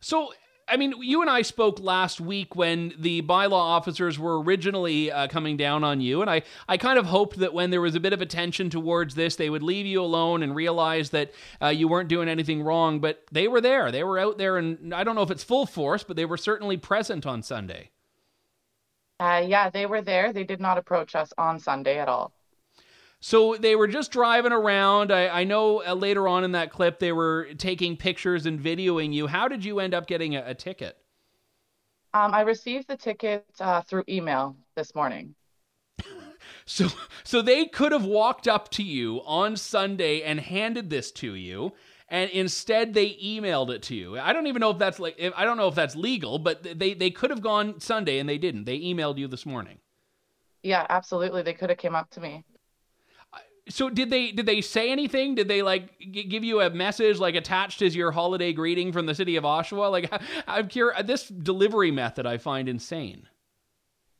So, 0.00 0.32
I 0.66 0.76
mean, 0.76 0.94
you 1.00 1.20
and 1.20 1.30
I 1.30 1.42
spoke 1.42 1.78
last 1.78 2.20
week 2.20 2.56
when 2.56 2.94
the 2.98 3.22
bylaw 3.22 3.52
officers 3.52 4.18
were 4.18 4.40
originally 4.42 5.12
uh, 5.12 5.28
coming 5.28 5.56
down 5.56 5.84
on 5.84 6.00
you, 6.00 6.22
and 6.22 6.30
I, 6.30 6.42
I 6.68 6.78
kind 6.78 6.98
of 6.98 7.06
hoped 7.06 7.38
that 7.38 7.52
when 7.52 7.70
there 7.70 7.80
was 7.80 7.94
a 7.94 8.00
bit 8.00 8.12
of 8.12 8.22
attention 8.22 8.70
towards 8.70 9.14
this, 9.14 9.36
they 9.36 9.50
would 9.50 9.62
leave 9.62 9.84
you 9.84 10.02
alone 10.02 10.42
and 10.42 10.54
realize 10.54 11.10
that 11.10 11.32
uh, 11.60 11.68
you 11.68 11.86
weren't 11.86 12.08
doing 12.08 12.28
anything 12.28 12.62
wrong. 12.62 13.00
But 13.00 13.24
they 13.30 13.46
were 13.46 13.60
there; 13.60 13.92
they 13.92 14.04
were 14.04 14.18
out 14.18 14.38
there, 14.38 14.56
and 14.56 14.94
I 14.94 15.04
don't 15.04 15.14
know 15.14 15.22
if 15.22 15.30
it's 15.30 15.44
full 15.44 15.66
force, 15.66 16.02
but 16.02 16.16
they 16.16 16.24
were 16.24 16.38
certainly 16.38 16.76
present 16.76 17.26
on 17.26 17.42
Sunday. 17.42 17.90
Uh, 19.20 19.44
yeah, 19.46 19.70
they 19.70 19.86
were 19.86 20.02
there. 20.02 20.32
They 20.32 20.44
did 20.44 20.60
not 20.60 20.78
approach 20.78 21.14
us 21.14 21.32
on 21.38 21.58
Sunday 21.58 21.98
at 21.98 22.08
all. 22.08 22.32
So 23.24 23.56
they 23.58 23.74
were 23.74 23.88
just 23.88 24.10
driving 24.10 24.52
around. 24.52 25.10
I, 25.10 25.28
I 25.28 25.44
know 25.44 25.82
uh, 25.82 25.94
later 25.94 26.28
on 26.28 26.44
in 26.44 26.52
that 26.52 26.70
clip 26.70 26.98
they 26.98 27.10
were 27.10 27.54
taking 27.56 27.96
pictures 27.96 28.44
and 28.44 28.60
videoing 28.60 29.14
you. 29.14 29.28
How 29.28 29.48
did 29.48 29.64
you 29.64 29.80
end 29.80 29.94
up 29.94 30.06
getting 30.06 30.36
a, 30.36 30.42
a 30.48 30.54
ticket? 30.54 30.98
Um, 32.12 32.34
I 32.34 32.42
received 32.42 32.86
the 32.86 32.98
ticket 32.98 33.46
uh, 33.60 33.80
through 33.80 34.04
email 34.10 34.58
this 34.76 34.94
morning. 34.94 35.34
so, 36.66 36.88
so 37.22 37.40
they 37.40 37.64
could 37.64 37.92
have 37.92 38.04
walked 38.04 38.46
up 38.46 38.70
to 38.72 38.82
you 38.82 39.22
on 39.24 39.56
Sunday 39.56 40.20
and 40.20 40.38
handed 40.38 40.90
this 40.90 41.10
to 41.12 41.34
you, 41.34 41.72
and 42.10 42.28
instead 42.28 42.92
they 42.92 43.14
emailed 43.14 43.70
it 43.70 43.80
to 43.84 43.94
you. 43.94 44.18
I 44.18 44.34
don't 44.34 44.48
even 44.48 44.60
know 44.60 44.70
if 44.70 44.76
that's 44.76 44.98
like 44.98 45.14
if, 45.16 45.32
I 45.34 45.46
don't 45.46 45.56
know 45.56 45.68
if 45.68 45.74
that's 45.74 45.96
legal, 45.96 46.38
but 46.38 46.78
they 46.78 46.92
they 46.92 47.10
could 47.10 47.30
have 47.30 47.40
gone 47.40 47.80
Sunday 47.80 48.18
and 48.18 48.28
they 48.28 48.36
didn't. 48.36 48.64
They 48.64 48.80
emailed 48.80 49.16
you 49.16 49.28
this 49.28 49.46
morning. 49.46 49.78
Yeah, 50.62 50.84
absolutely. 50.90 51.40
They 51.40 51.54
could 51.54 51.70
have 51.70 51.78
came 51.78 51.94
up 51.94 52.10
to 52.10 52.20
me 52.20 52.44
so 53.68 53.88
did 53.88 54.10
they 54.10 54.30
did 54.30 54.46
they 54.46 54.60
say 54.60 54.90
anything? 54.90 55.34
Did 55.34 55.48
they 55.48 55.62
like 55.62 55.98
g- 55.98 56.24
give 56.24 56.44
you 56.44 56.60
a 56.60 56.70
message 56.70 57.18
like 57.18 57.34
attached 57.34 57.80
as 57.82 57.96
your 57.96 58.10
holiday 58.10 58.52
greeting 58.52 58.92
from 58.92 59.06
the 59.06 59.14
city 59.14 59.36
of 59.36 59.44
Oshawa? 59.44 59.90
Like 59.90 60.12
I'm 60.46 60.68
curious. 60.68 61.02
This 61.06 61.28
delivery 61.28 61.90
method 61.90 62.26
I 62.26 62.38
find 62.38 62.68
insane. 62.68 63.28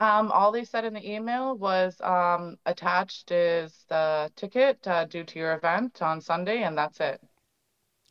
Um, 0.00 0.32
all 0.32 0.50
they 0.50 0.64
said 0.64 0.84
in 0.84 0.94
the 0.94 1.08
email 1.08 1.56
was 1.56 2.00
um, 2.00 2.56
attached 2.66 3.30
is 3.30 3.84
the 3.88 4.30
ticket 4.34 4.86
uh, 4.86 5.04
due 5.04 5.24
to 5.24 5.38
your 5.38 5.54
event 5.54 6.02
on 6.02 6.20
Sunday, 6.20 6.62
and 6.62 6.76
that's 6.76 7.00
it. 7.00 7.20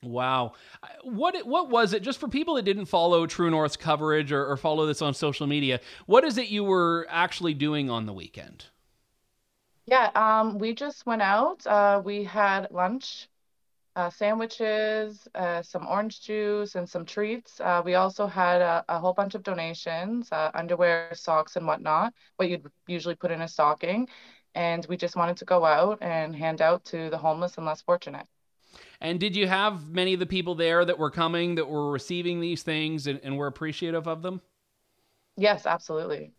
Wow, 0.02 0.54
what 1.04 1.46
what 1.48 1.70
was 1.70 1.94
it? 1.94 2.04
Just 2.04 2.20
for 2.20 2.28
people 2.28 2.56
that 2.56 2.64
didn't 2.64 2.86
follow 2.86 3.26
True 3.26 3.50
North's 3.50 3.78
coverage 3.78 4.32
or, 4.32 4.46
or 4.46 4.58
follow 4.58 4.86
this 4.86 5.02
on 5.02 5.14
social 5.14 5.48
media, 5.48 5.80
what 6.06 6.24
is 6.26 6.38
it 6.38 6.50
you 6.50 6.64
were 6.64 7.08
actually 7.10 7.54
doing 7.54 7.90
on 7.90 8.06
the 8.06 8.14
weekend? 8.14 8.66
Yeah, 9.86 10.12
um, 10.16 10.58
we 10.60 10.74
just 10.74 11.06
went 11.06 11.22
out. 11.22 11.66
Uh, 11.68 12.02
we 12.04 12.24
had 12.24 12.72
lunch, 12.72 13.28
uh, 13.96 14.10
sandwiches, 14.10 15.28
uh, 15.36 15.62
some 15.64 15.88
orange 15.88 16.22
juice, 16.22 16.76
and 16.76 16.90
some 16.90 17.06
treats. 17.06 17.60
Uh, 17.60 17.82
we 17.86 17.96
also 17.96 18.28
had 18.28 18.62
a, 18.62 18.86
a 18.90 19.00
whole 19.00 19.14
bunch 19.14 19.36
of 19.36 19.44
donations, 19.44 20.32
uh, 20.32 20.52
underwear, 20.54 21.12
socks, 21.14 21.58
and 21.58 21.68
whatnot, 21.68 22.14
what 22.38 22.50
you'd 22.50 22.66
usually 22.88 23.16
put 23.16 23.32
in 23.32 23.42
a 23.42 23.48
stocking. 23.48 24.08
And 24.56 24.86
we 24.88 24.98
just 24.98 25.16
wanted 25.16 25.38
to 25.38 25.46
go 25.46 25.66
out 25.66 26.00
and 26.02 26.36
hand 26.36 26.62
out 26.62 26.86
to 26.86 27.10
the 27.10 27.18
homeless 27.18 27.58
and 27.58 27.66
less 27.66 27.82
fortunate. 27.82 28.28
And 29.02 29.20
did 29.20 29.36
you 29.36 29.48
have 29.48 29.90
many 29.90 30.14
of 30.14 30.20
the 30.20 30.26
people 30.26 30.56
there 30.56 30.86
that 30.86 30.98
were 30.98 31.12
coming 31.12 31.56
that 31.56 31.68
were 31.68 31.92
receiving 31.92 32.40
these 32.40 32.64
things 32.64 33.08
and, 33.08 33.20
and 33.24 33.38
were 33.38 33.48
appreciative 33.48 34.08
of 34.08 34.22
them? 34.22 34.42
Yes, 35.36 35.66
absolutely. 35.66 36.34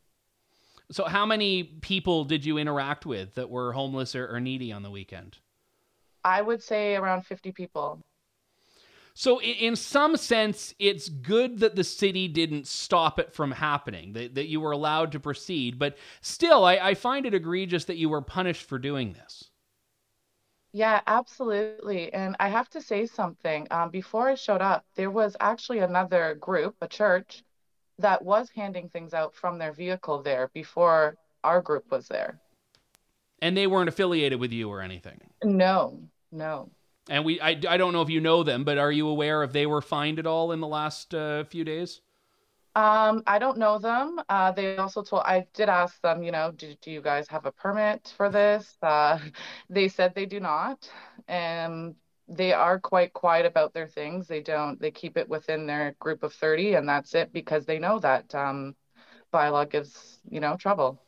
So, 0.95 1.07
how 1.07 1.27
many 1.27 1.65
people 1.65 2.25
did 2.25 2.47
you 2.47 2.57
interact 2.57 3.05
with 3.05 3.35
that 3.35 3.51
were 3.51 3.73
homeless 3.73 4.15
or, 4.15 4.29
or 4.29 4.39
needy 4.39 4.71
on 4.71 4.85
the 4.85 4.93
weekend? 4.93 5.39
I 6.23 6.41
would 6.41 6.63
say 6.63 6.95
around 6.95 7.27
50 7.27 7.51
people. 7.51 7.99
So, 9.13 9.41
in 9.41 9.75
some 9.75 10.17
sense, 10.17 10.73
it's 10.79 11.09
good 11.09 11.59
that 11.59 11.75
the 11.75 11.83
city 11.83 12.29
didn't 12.29 12.69
stop 12.69 13.19
it 13.19 13.33
from 13.33 13.51
happening, 13.51 14.13
that, 14.13 14.37
that 14.37 14.47
you 14.47 14.61
were 14.61 14.71
allowed 14.71 15.11
to 15.13 15.19
proceed. 15.19 15.81
But 15.81 15.99
still, 16.21 16.65
I, 16.65 16.77
I 16.77 16.95
find 16.95 17.27
it 17.27 17.35
egregious 17.35 17.87
that 17.87 17.97
you 17.97 18.09
were 18.09 18.23
punished 18.23 18.63
for 18.63 18.79
doing 18.79 19.15
this. 19.15 19.51
Yeah, 20.73 21.01
absolutely. 21.09 22.15
And 22.15 22.37
I 22.39 22.47
have 22.51 22.71
to 22.71 22.81
say 22.81 23.07
something. 23.07 23.67
Um, 23.73 23.91
before 23.91 24.29
I 24.29 24.37
showed 24.37 24.63
up, 24.63 24.85
there 24.95 25.11
was 25.11 25.37
actually 25.41 25.81
another 25.81 26.37
group, 26.37 26.77
a 26.81 26.87
church, 26.87 27.43
that 27.99 28.23
was 28.23 28.49
handing 28.55 28.89
things 28.89 29.15
out 29.15 29.35
from 29.35 29.59
their 29.59 29.73
vehicle 29.73 30.23
there 30.23 30.51
before 30.55 31.17
our 31.43 31.61
group 31.61 31.91
was 31.91 32.09
there. 32.09 32.41
And 33.41 33.57
they 33.57 33.67
weren't 33.67 33.89
affiliated 33.89 34.41
with 34.41 34.53
you 34.53 34.71
or 34.71 34.81
anything? 34.81 35.21
No, 35.43 36.01
no. 36.33 36.71
And 37.09 37.25
we, 37.25 37.41
I, 37.41 37.61
I 37.69 37.77
don't 37.77 37.93
know 37.93 38.01
if 38.01 38.09
you 38.09 38.21
know 38.21 38.43
them, 38.43 38.65
but 38.65 38.79
are 38.79 38.91
you 38.91 39.09
aware 39.09 39.43
if 39.43 39.53
they 39.53 39.67
were 39.67 39.83
fined 39.83 40.19
at 40.19 40.27
all 40.27 40.53
in 40.53 40.61
the 40.61 40.67
last 40.67 41.15
uh, 41.15 41.45
few 41.45 41.65
days? 41.65 42.01
Um, 42.77 43.23
I 43.27 43.39
don't 43.39 43.59
know 43.59 43.79
them. 43.79 44.21
Uh, 44.29 44.51
they 44.51 44.77
also 44.79 45.03
told 45.03 45.23
I 45.25 45.47
did 45.55 45.69
ask 45.69 46.01
them, 46.01 46.25
you 46.25 46.33
know, 46.33 46.51
do, 46.51 46.75
do 46.81 46.91
you 46.91 47.01
guys 47.01 47.29
have 47.29 47.47
a 47.47 47.53
permit 47.53 48.13
for 48.17 48.31
this? 48.31 48.77
Uh, 48.83 49.19
they 49.71 49.89
said 49.89 50.15
they 50.15 50.27
do 50.27 50.41
not, 50.41 50.91
and 51.29 51.95
they 52.29 52.53
are 52.53 52.79
quite 52.79 53.13
quiet 53.13 53.47
about 53.47 53.75
their 53.75 53.89
things. 53.89 54.27
They 54.27 54.41
don't. 54.41 54.81
They 54.81 54.91
keep 54.91 55.17
it 55.17 55.29
within 55.29 55.67
their 55.67 55.95
group 55.99 56.23
of 56.23 56.33
thirty, 56.33 56.75
and 56.75 56.89
that's 56.89 57.15
it 57.15 57.33
because 57.33 57.67
they 57.67 57.79
know 57.79 57.99
that 57.99 58.35
um, 58.35 58.75
bylaw 59.33 59.69
gives 59.71 60.21
you 60.29 60.41
know 60.41 60.57
trouble. 60.57 61.01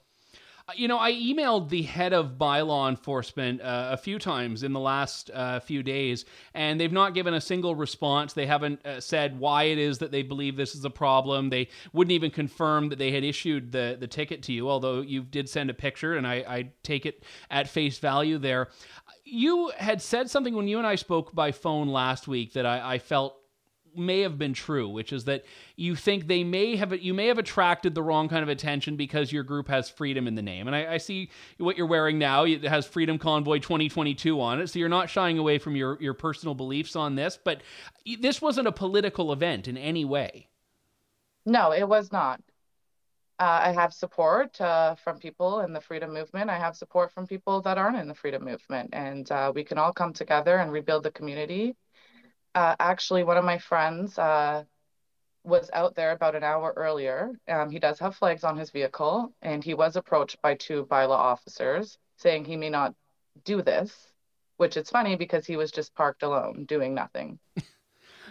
Uh, 0.68 0.72
you 0.74 0.88
know, 0.88 0.98
I 0.98 1.12
emailed 1.12 1.68
the 1.68 1.82
head 1.82 2.12
of 2.12 2.38
bylaw 2.38 2.88
enforcement 2.88 3.60
uh, 3.60 3.90
a 3.92 3.96
few 3.96 4.18
times 4.18 4.64
in 4.64 4.72
the 4.72 4.80
last 4.80 5.30
uh, 5.32 5.60
few 5.60 5.84
days, 5.84 6.24
and 6.54 6.80
they've 6.80 6.90
not 6.90 7.14
given 7.14 7.34
a 7.34 7.40
single 7.40 7.76
response. 7.76 8.32
They 8.32 8.46
haven't 8.46 8.84
uh, 8.84 8.98
said 8.98 9.38
why 9.38 9.64
it 9.64 9.78
is 9.78 9.98
that 9.98 10.10
they 10.10 10.22
believe 10.22 10.56
this 10.56 10.74
is 10.74 10.84
a 10.84 10.90
problem. 10.90 11.50
They 11.50 11.68
wouldn't 11.92 12.10
even 12.10 12.32
confirm 12.32 12.88
that 12.88 12.98
they 12.98 13.12
had 13.12 13.22
issued 13.22 13.70
the, 13.70 13.96
the 13.98 14.08
ticket 14.08 14.42
to 14.44 14.52
you, 14.52 14.68
although 14.68 15.02
you 15.02 15.22
did 15.22 15.48
send 15.48 15.70
a 15.70 15.74
picture, 15.74 16.16
and 16.16 16.26
I, 16.26 16.34
I 16.34 16.70
take 16.82 17.06
it 17.06 17.22
at 17.48 17.68
face 17.68 18.00
value 18.00 18.36
there. 18.38 18.66
You 19.28 19.72
had 19.76 20.00
said 20.00 20.30
something 20.30 20.54
when 20.54 20.68
you 20.68 20.78
and 20.78 20.86
I 20.86 20.94
spoke 20.94 21.34
by 21.34 21.50
phone 21.50 21.88
last 21.88 22.28
week 22.28 22.52
that 22.52 22.64
I, 22.64 22.94
I 22.94 22.98
felt 22.98 23.36
may 23.96 24.20
have 24.20 24.38
been 24.38 24.52
true, 24.52 24.88
which 24.88 25.12
is 25.12 25.24
that 25.24 25.44
you 25.74 25.96
think 25.96 26.26
they 26.26 26.44
may 26.44 26.76
have 26.76 26.94
you 27.02 27.14
may 27.14 27.26
have 27.26 27.38
attracted 27.38 27.94
the 27.94 28.02
wrong 28.02 28.28
kind 28.28 28.42
of 28.42 28.48
attention 28.48 28.96
because 28.96 29.32
your 29.32 29.42
group 29.42 29.68
has 29.68 29.90
freedom 29.90 30.28
in 30.28 30.34
the 30.34 30.42
name. 30.42 30.66
And 30.66 30.76
I, 30.76 30.94
I 30.94 30.98
see 30.98 31.30
what 31.58 31.76
you're 31.76 31.86
wearing 31.86 32.18
now; 32.18 32.44
it 32.44 32.62
has 32.62 32.86
Freedom 32.86 33.18
Convoy 33.18 33.58
2022 33.58 34.40
on 34.40 34.60
it, 34.60 34.68
so 34.68 34.78
you're 34.78 34.88
not 34.88 35.10
shying 35.10 35.38
away 35.38 35.58
from 35.58 35.76
your 35.76 35.98
your 36.00 36.14
personal 36.14 36.54
beliefs 36.54 36.94
on 36.96 37.14
this. 37.14 37.38
But 37.42 37.62
this 38.20 38.40
wasn't 38.40 38.68
a 38.68 38.72
political 38.72 39.32
event 39.32 39.66
in 39.66 39.76
any 39.76 40.04
way. 40.04 40.48
No, 41.44 41.72
it 41.72 41.88
was 41.88 42.12
not. 42.12 42.40
Uh, 43.38 43.60
I 43.64 43.72
have 43.72 43.92
support 43.92 44.60
uh, 44.60 44.94
from 44.96 45.18
people 45.18 45.60
in 45.60 45.72
the 45.72 45.80
freedom 45.80 46.12
movement. 46.14 46.50
I 46.50 46.58
have 46.58 46.76
support 46.76 47.12
from 47.12 47.26
people 47.26 47.60
that 47.62 47.78
aren't 47.78 47.98
in 47.98 48.08
the 48.08 48.14
freedom 48.14 48.44
movement, 48.44 48.90
and 48.94 49.30
uh, 49.30 49.52
we 49.54 49.64
can 49.64 49.78
all 49.78 49.92
come 49.92 50.12
together 50.14 50.56
and 50.58 50.72
rebuild 50.72 51.02
the 51.04 51.10
community 51.10 51.76
uh, 52.56 52.74
actually, 52.80 53.22
one 53.22 53.36
of 53.36 53.44
my 53.44 53.58
friends 53.58 54.18
uh, 54.18 54.64
was 55.44 55.70
out 55.74 55.94
there 55.94 56.12
about 56.12 56.34
an 56.34 56.42
hour 56.42 56.72
earlier. 56.76 57.32
Um, 57.48 57.70
he 57.70 57.78
does 57.78 57.98
have 58.00 58.16
flags 58.16 58.44
on 58.44 58.56
his 58.56 58.70
vehicle, 58.70 59.32
and 59.42 59.62
he 59.62 59.74
was 59.74 59.96
approached 59.96 60.40
by 60.42 60.54
two 60.54 60.86
bylaw 60.86 61.10
officers 61.10 61.98
saying 62.16 62.46
he 62.46 62.56
may 62.56 62.70
not 62.70 62.94
do 63.44 63.60
this, 63.62 63.94
which 64.56 64.78
is 64.78 64.88
funny 64.88 65.16
because 65.16 65.46
he 65.46 65.56
was 65.56 65.70
just 65.70 65.94
parked 65.94 66.22
alone 66.22 66.64
doing 66.64 66.94
nothing. 66.94 67.38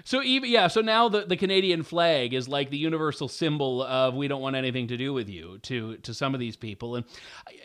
So 0.05 0.21
even 0.21 0.51
yeah, 0.51 0.67
so 0.67 0.81
now 0.81 1.09
the, 1.09 1.25
the 1.25 1.35
Canadian 1.35 1.81
flag 1.81 2.35
is 2.35 2.47
like 2.47 2.69
the 2.69 2.77
universal 2.77 3.27
symbol 3.27 3.81
of 3.81 4.13
we 4.13 4.27
don't 4.27 4.39
want 4.39 4.55
anything 4.55 4.87
to 4.89 4.97
do 4.97 5.13
with 5.13 5.27
you 5.27 5.57
to 5.63 5.97
to 5.97 6.13
some 6.13 6.35
of 6.35 6.39
these 6.39 6.55
people. 6.55 6.95
And 6.95 7.05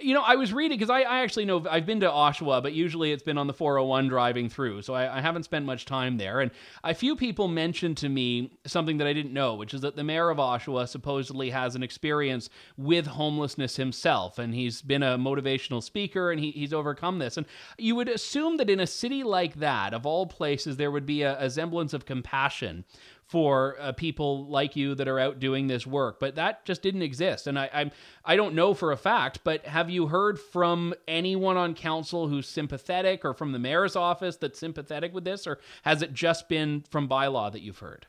you 0.01 0.15
know, 0.15 0.23
I 0.23 0.37
was 0.37 0.51
reading 0.51 0.79
because 0.79 0.89
I, 0.89 1.03
I 1.03 1.21
actually 1.21 1.45
know 1.45 1.63
I've 1.71 1.85
been 1.85 2.01
to 2.01 2.09
Oshawa, 2.09 2.63
but 2.63 2.73
usually 2.73 3.13
it's 3.13 3.23
been 3.23 3.37
on 3.37 3.47
the 3.47 3.53
401 3.53 4.09
driving 4.09 4.49
through, 4.49 4.81
so 4.81 4.95
I, 4.95 5.19
I 5.19 5.21
haven't 5.21 5.43
spent 5.43 5.67
much 5.67 5.85
time 5.85 6.17
there. 6.17 6.41
And 6.41 6.51
a 6.83 6.95
few 6.95 7.15
people 7.15 7.47
mentioned 7.47 7.99
to 7.99 8.09
me 8.09 8.59
something 8.67 8.97
that 8.97 9.07
I 9.07 9.13
didn't 9.13 9.35
know, 9.35 9.55
which 9.55 9.75
is 9.75 9.83
that 9.83 9.97
the 9.97 10.05
mayor 10.05 10.31
of 10.31 10.39
Oshawa 10.39 10.89
supposedly 10.89 11.51
has 11.51 11.77
an 11.77 11.83
experience 11.83 12.49
with 12.79 13.07
homelessness 13.07 13.77
himself, 13.77 14.39
and 14.39 14.55
he's 14.55 14.81
been 14.81 15.03
a 15.03 15.19
motivational 15.19 15.83
speaker 15.83 16.31
and 16.31 16.41
he, 16.41 16.53
he's 16.53 16.73
overcome 16.73 17.19
this. 17.19 17.37
And 17.37 17.45
you 17.77 17.95
would 17.97 18.09
assume 18.09 18.57
that 18.57 18.71
in 18.71 18.81
a 18.81 18.87
city 18.87 19.25
like 19.25 19.57
that, 19.57 19.93
of 19.93 20.07
all 20.07 20.27
places, 20.27 20.79
there 20.79 20.91
would 20.91 21.05
be 21.05 21.21
a, 21.21 21.39
a 21.39 21.51
semblance 21.51 21.93
of 21.93 22.07
compassion 22.07 22.30
compassion 22.31 22.85
for 23.27 23.77
uh, 23.79 23.93
people 23.93 24.47
like 24.47 24.75
you 24.75 24.95
that 24.97 25.07
are 25.07 25.19
out 25.21 25.39
doing 25.39 25.69
this 25.69 25.87
work. 25.87 26.19
But 26.19 26.35
that 26.35 26.65
just 26.65 26.83
didn't 26.83 27.03
exist. 27.03 27.47
And 27.47 27.59
I, 27.59 27.71
I'm 27.73 27.91
I 28.25 28.37
don't 28.37 28.55
know 28.55 28.75
for 28.75 28.93
a 28.93 28.97
fact, 28.97 29.41
but 29.45 29.67
have 29.67 29.89
you 29.89 30.09
heard 30.09 30.39
from 30.39 30.95
anyone 31.07 31.57
on 31.57 31.75
council 31.75 32.29
who's 32.29 32.49
sympathetic, 32.49 33.25
or 33.25 33.35
from 33.35 33.53
the 33.53 33.59
mayor's 33.59 33.97
office 33.97 34.37
that's 34.37 34.59
sympathetic 34.59 35.15
with 35.15 35.25
this, 35.25 35.47
or 35.47 35.59
has 35.83 36.03
it 36.03 36.13
just 36.13 36.49
been 36.49 36.85
from 36.91 37.09
bylaw 37.09 37.53
that 37.53 37.63
you've 37.63 37.79
heard? 37.79 38.07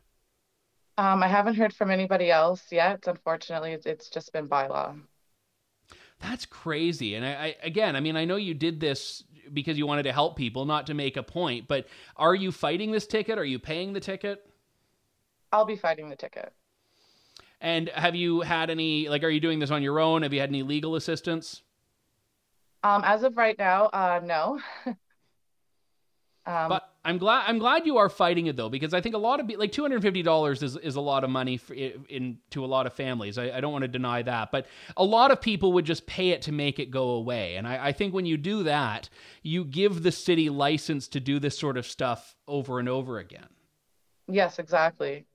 Um, 0.98 1.24
I 1.24 1.28
haven't 1.28 1.56
heard 1.56 1.74
from 1.74 1.90
anybody 1.90 2.30
else 2.30 2.64
yet. 2.72 3.04
Unfortunately, 3.08 3.78
it's 3.86 4.10
just 4.10 4.34
been 4.34 4.48
bylaw. 4.48 5.00
That's 6.20 6.46
crazy. 6.46 7.16
And 7.16 7.26
I, 7.26 7.32
I, 7.32 7.56
again, 7.64 7.96
I 7.96 8.00
mean, 8.00 8.16
I 8.16 8.26
know 8.26 8.36
you 8.36 8.54
did 8.54 8.80
this 8.80 9.24
because 9.54 9.78
you 9.78 9.86
wanted 9.88 10.04
to 10.04 10.14
help 10.14 10.36
people, 10.36 10.66
not 10.66 10.88
to 10.88 10.94
make 10.94 11.18
a 11.18 11.24
point. 11.24 11.68
But 11.68 11.88
are 12.16 12.36
you 12.36 12.52
fighting 12.52 12.92
this 12.92 13.08
ticket? 13.08 13.38
Are 13.38 13.46
you 13.46 13.60
paying 13.60 13.94
the 13.94 14.00
ticket? 14.00 14.46
I'll 15.52 15.66
be 15.66 15.76
fighting 15.76 16.10
the 16.10 16.16
ticket. 16.16 16.54
And 17.60 17.90
have 17.90 18.16
you 18.16 18.42
had 18.42 18.70
any 18.70 19.08
like? 19.08 19.24
Are 19.24 19.30
you 19.30 19.40
doing 19.40 19.60
this 19.60 19.72
on 19.72 19.84
your 19.84 20.00
own? 20.00 20.24
Have 20.24 20.34
you 20.34 20.40
had 20.40 20.50
any 20.50 20.64
legal 20.64 20.96
assistance? 20.96 21.62
Um, 22.84 23.04
as 23.06 23.24
of 23.24 23.38
right 23.38 23.58
now, 23.60 23.86
uh, 23.86 24.22
no. 24.24 24.60
um, 26.48 26.70
but 26.70 26.91
I'm 27.04 27.18
glad 27.18 27.46
I'm 27.48 27.58
glad 27.58 27.88
you 27.88 27.98
are 27.98 28.10
fighting 28.10 28.46
it 28.46 28.56
though 28.56 28.70
because 28.70 28.94
I 28.94 29.02
think 29.02 29.16
a 29.16 29.20
lot 29.20 29.40
of 29.40 29.50
like 29.58 29.72
two 29.72 29.82
hundred 29.82 30.04
fifty 30.04 30.22
dollars 30.22 30.62
is 30.62 30.78
is 30.78 30.96
a 30.96 31.02
lot 31.02 31.24
of 31.24 31.32
money 31.32 31.58
for, 31.58 31.74
in 31.74 32.38
to 32.52 32.64
a 32.64 32.68
lot 32.68 32.86
of 32.86 32.94
families. 32.94 33.40
I, 33.40 33.58
I, 33.58 33.62
don't 33.62 33.72
want 33.72 33.84
to 33.84 33.88
deny 33.88 34.22
that, 34.22 34.52
but 34.52 34.68
a 34.96 35.04
lot 35.04 35.32
of 35.32 35.42
people 35.42 35.74
would 35.74 35.86
just 35.86 36.06
pay 36.06 36.30
it 36.30 36.44
to 36.44 36.52
make 36.52 36.78
it 36.78 36.92
go 36.92 37.10
away. 37.12 37.56
And 37.56 37.68
I, 37.68 37.88
I 37.88 37.92
think 37.92 38.14
when 38.14 38.28
you 38.28 38.38
do 38.38 38.64
that, 38.64 39.10
you 39.42 39.66
give 39.66 40.04
the 40.04 40.12
city 40.12 40.50
license 40.50 41.08
to 41.10 41.20
do 41.20 41.40
this 41.40 41.58
sort 41.58 41.76
of 41.76 41.88
stuff 41.88 42.36
over 42.48 42.80
and 42.80 42.88
over 42.88 43.18
again. 43.18 43.48
Yes, 44.28 44.60
exactly. 44.60 45.26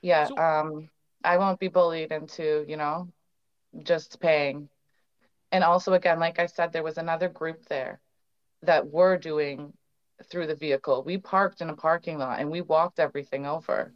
Yeah, 0.00 0.26
so, 0.26 0.36
um, 0.36 0.90
I 1.22 1.38
won't 1.38 1.60
be 1.60 1.68
bullied 1.68 2.10
into 2.10 2.64
you 2.66 2.76
know 2.76 3.08
just 3.84 4.18
paying. 4.18 4.68
And 5.52 5.62
also, 5.62 5.92
again, 5.92 6.18
like 6.18 6.40
I 6.40 6.46
said, 6.46 6.72
there 6.72 6.82
was 6.82 6.98
another 6.98 7.28
group 7.28 7.66
there 7.66 8.00
that 8.62 8.90
were 8.90 9.18
doing 9.18 9.74
through 10.26 10.46
the 10.46 10.56
vehicle. 10.56 11.02
We 11.04 11.18
parked 11.18 11.60
in 11.60 11.70
a 11.70 11.76
parking 11.76 12.18
lot 12.18 12.40
and 12.40 12.50
we 12.50 12.60
walked 12.60 13.00
everything 13.00 13.46
over. 13.46 13.92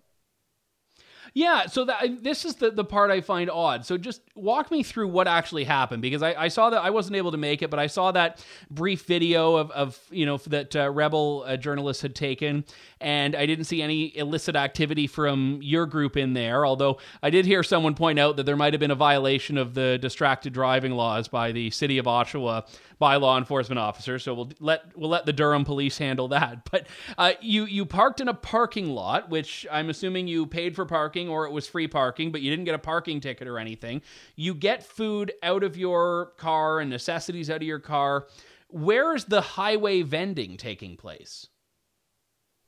Yeah, 1.34 1.66
so 1.66 1.84
that 1.84 2.22
this 2.22 2.44
is 2.44 2.56
the, 2.56 2.70
the 2.70 2.84
part 2.84 3.10
I 3.10 3.20
find 3.20 3.50
odd. 3.50 3.84
So 3.84 3.98
just 3.98 4.22
walk 4.34 4.70
me 4.70 4.82
through 4.82 5.08
what 5.08 5.28
actually 5.28 5.64
happened 5.64 6.02
because 6.02 6.22
I, 6.22 6.34
I 6.34 6.48
saw 6.48 6.70
that 6.70 6.82
I 6.82 6.90
wasn't 6.90 7.16
able 7.16 7.32
to 7.32 7.36
make 7.38 7.62
it, 7.62 7.70
but 7.70 7.78
I 7.78 7.86
saw 7.86 8.12
that 8.12 8.44
brief 8.70 9.04
video 9.04 9.56
of, 9.56 9.70
of 9.72 9.98
you 10.10 10.26
know 10.26 10.38
that 10.38 10.74
uh, 10.76 10.90
Rebel 10.90 11.44
uh, 11.46 11.56
journalists 11.56 12.02
had 12.02 12.14
taken, 12.14 12.64
and 13.00 13.34
I 13.34 13.46
didn't 13.46 13.64
see 13.64 13.82
any 13.82 14.16
illicit 14.16 14.56
activity 14.56 15.06
from 15.06 15.60
your 15.62 15.86
group 15.86 16.16
in 16.16 16.32
there. 16.32 16.64
Although 16.64 16.98
I 17.22 17.30
did 17.30 17.46
hear 17.46 17.62
someone 17.62 17.94
point 17.94 18.18
out 18.18 18.36
that 18.36 18.46
there 18.46 18.56
might 18.56 18.72
have 18.72 18.80
been 18.80 18.90
a 18.90 18.96
violation 18.96 19.58
of 19.58 19.74
the 19.74 19.98
distracted 19.98 20.52
driving 20.52 20.92
laws 20.92 21.28
by 21.28 21.52
the 21.52 21.70
city 21.70 21.98
of 21.98 22.06
Oshawa 22.06 22.66
by 22.98 23.16
law 23.16 23.36
enforcement 23.36 23.78
officers. 23.78 24.22
So 24.22 24.34
we'll 24.34 24.52
let 24.60 24.96
we'll 24.96 25.10
let 25.10 25.26
the 25.26 25.32
Durham 25.32 25.64
police 25.64 25.98
handle 25.98 26.28
that. 26.28 26.68
But 26.76 26.88
uh, 27.16 27.32
you 27.40 27.64
you 27.64 27.86
parked 27.86 28.20
in 28.20 28.28
a 28.28 28.34
parking 28.34 28.90
lot, 28.90 29.30
which 29.30 29.66
I'm 29.70 29.88
assuming 29.88 30.26
you 30.28 30.46
paid 30.46 30.74
for 30.74 30.84
parking 30.84 31.25
or 31.28 31.46
it 31.46 31.52
was 31.52 31.66
free 31.66 31.88
parking, 31.88 32.32
but 32.32 32.42
you 32.42 32.50
didn't 32.50 32.64
get 32.64 32.74
a 32.74 32.78
parking 32.78 33.20
ticket 33.20 33.48
or 33.48 33.58
anything. 33.58 34.02
You 34.34 34.54
get 34.54 34.82
food 34.82 35.32
out 35.42 35.62
of 35.62 35.76
your 35.76 36.32
car 36.36 36.80
and 36.80 36.90
necessities 36.90 37.50
out 37.50 37.56
of 37.56 37.62
your 37.62 37.78
car. 37.78 38.26
Where 38.68 39.14
is 39.14 39.24
the 39.24 39.40
highway 39.40 40.02
vending 40.02 40.56
taking 40.56 40.96
place? 40.96 41.48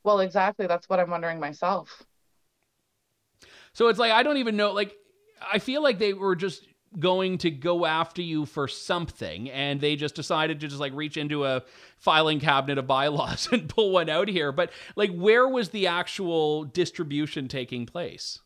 Well, 0.04 0.20
exactly. 0.20 0.66
That's 0.66 0.88
what 0.88 1.00
I'm 1.00 1.10
wondering 1.10 1.40
myself. 1.40 2.04
So 3.72 3.88
it's 3.88 3.98
like 3.98 4.12
I 4.12 4.22
don't 4.22 4.38
even 4.38 4.56
know. 4.56 4.72
Like 4.72 4.96
I 5.52 5.58
feel 5.58 5.82
like 5.82 5.98
they 5.98 6.12
were 6.12 6.36
just 6.36 6.66
going 6.98 7.38
to 7.38 7.50
go 7.50 7.84
after 7.84 8.22
you 8.22 8.46
for 8.46 8.66
something 8.66 9.50
and 9.50 9.80
they 9.80 9.94
just 9.94 10.14
decided 10.14 10.60
to 10.60 10.68
just 10.68 10.80
like 10.80 10.92
reach 10.94 11.16
into 11.16 11.44
a 11.44 11.62
filing 11.98 12.40
cabinet 12.40 12.78
of 12.78 12.86
bylaws 12.86 13.48
and 13.52 13.68
pull 13.68 13.90
one 13.92 14.08
out 14.08 14.28
here 14.28 14.52
but 14.52 14.70
like 14.96 15.10
where 15.10 15.46
was 15.46 15.68
the 15.68 15.86
actual 15.86 16.64
distribution 16.64 17.46
taking 17.46 17.84
place 17.84 18.40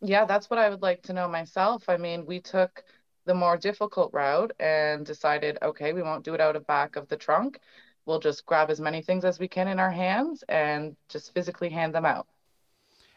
yeah 0.00 0.24
that's 0.24 0.48
what 0.50 0.58
i 0.58 0.68
would 0.68 0.82
like 0.82 1.02
to 1.02 1.12
know 1.12 1.28
myself 1.28 1.88
i 1.88 1.96
mean 1.96 2.24
we 2.26 2.40
took 2.40 2.84
the 3.26 3.34
more 3.34 3.56
difficult 3.56 4.12
route 4.12 4.52
and 4.60 5.04
decided 5.04 5.58
okay 5.62 5.92
we 5.92 6.02
won't 6.02 6.24
do 6.24 6.34
it 6.34 6.40
out 6.40 6.56
of 6.56 6.66
back 6.66 6.96
of 6.96 7.08
the 7.08 7.16
trunk 7.16 7.60
we'll 8.06 8.20
just 8.20 8.46
grab 8.46 8.70
as 8.70 8.80
many 8.80 9.02
things 9.02 9.24
as 9.24 9.38
we 9.38 9.48
can 9.48 9.68
in 9.68 9.78
our 9.78 9.90
hands 9.90 10.44
and 10.48 10.96
just 11.08 11.32
physically 11.34 11.68
hand 11.68 11.94
them 11.94 12.06
out 12.06 12.26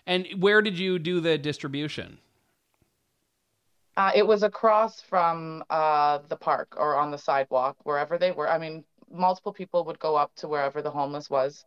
and 0.08 0.28
where 0.40 0.62
did 0.62 0.78
you 0.78 0.98
do 1.00 1.20
the 1.20 1.38
distribution 1.38 2.18
uh, 3.98 4.12
it 4.16 4.26
was 4.26 4.44
across 4.44 5.02
from 5.02 5.64
uh, 5.70 6.20
the 6.30 6.36
park 6.36 6.76
or 6.78 6.96
on 6.96 7.12
the 7.12 7.18
sidewalk, 7.18 7.76
wherever 7.84 8.18
they 8.18 8.32
were. 8.32 8.50
I 8.50 8.58
mean, 8.58 8.84
multiple 9.12 9.52
people 9.52 9.84
would 9.86 10.00
go 10.00 10.16
up 10.16 10.34
to 10.38 10.48
wherever 10.48 10.82
the 10.82 10.90
homeless 10.90 11.30
was. 11.30 11.66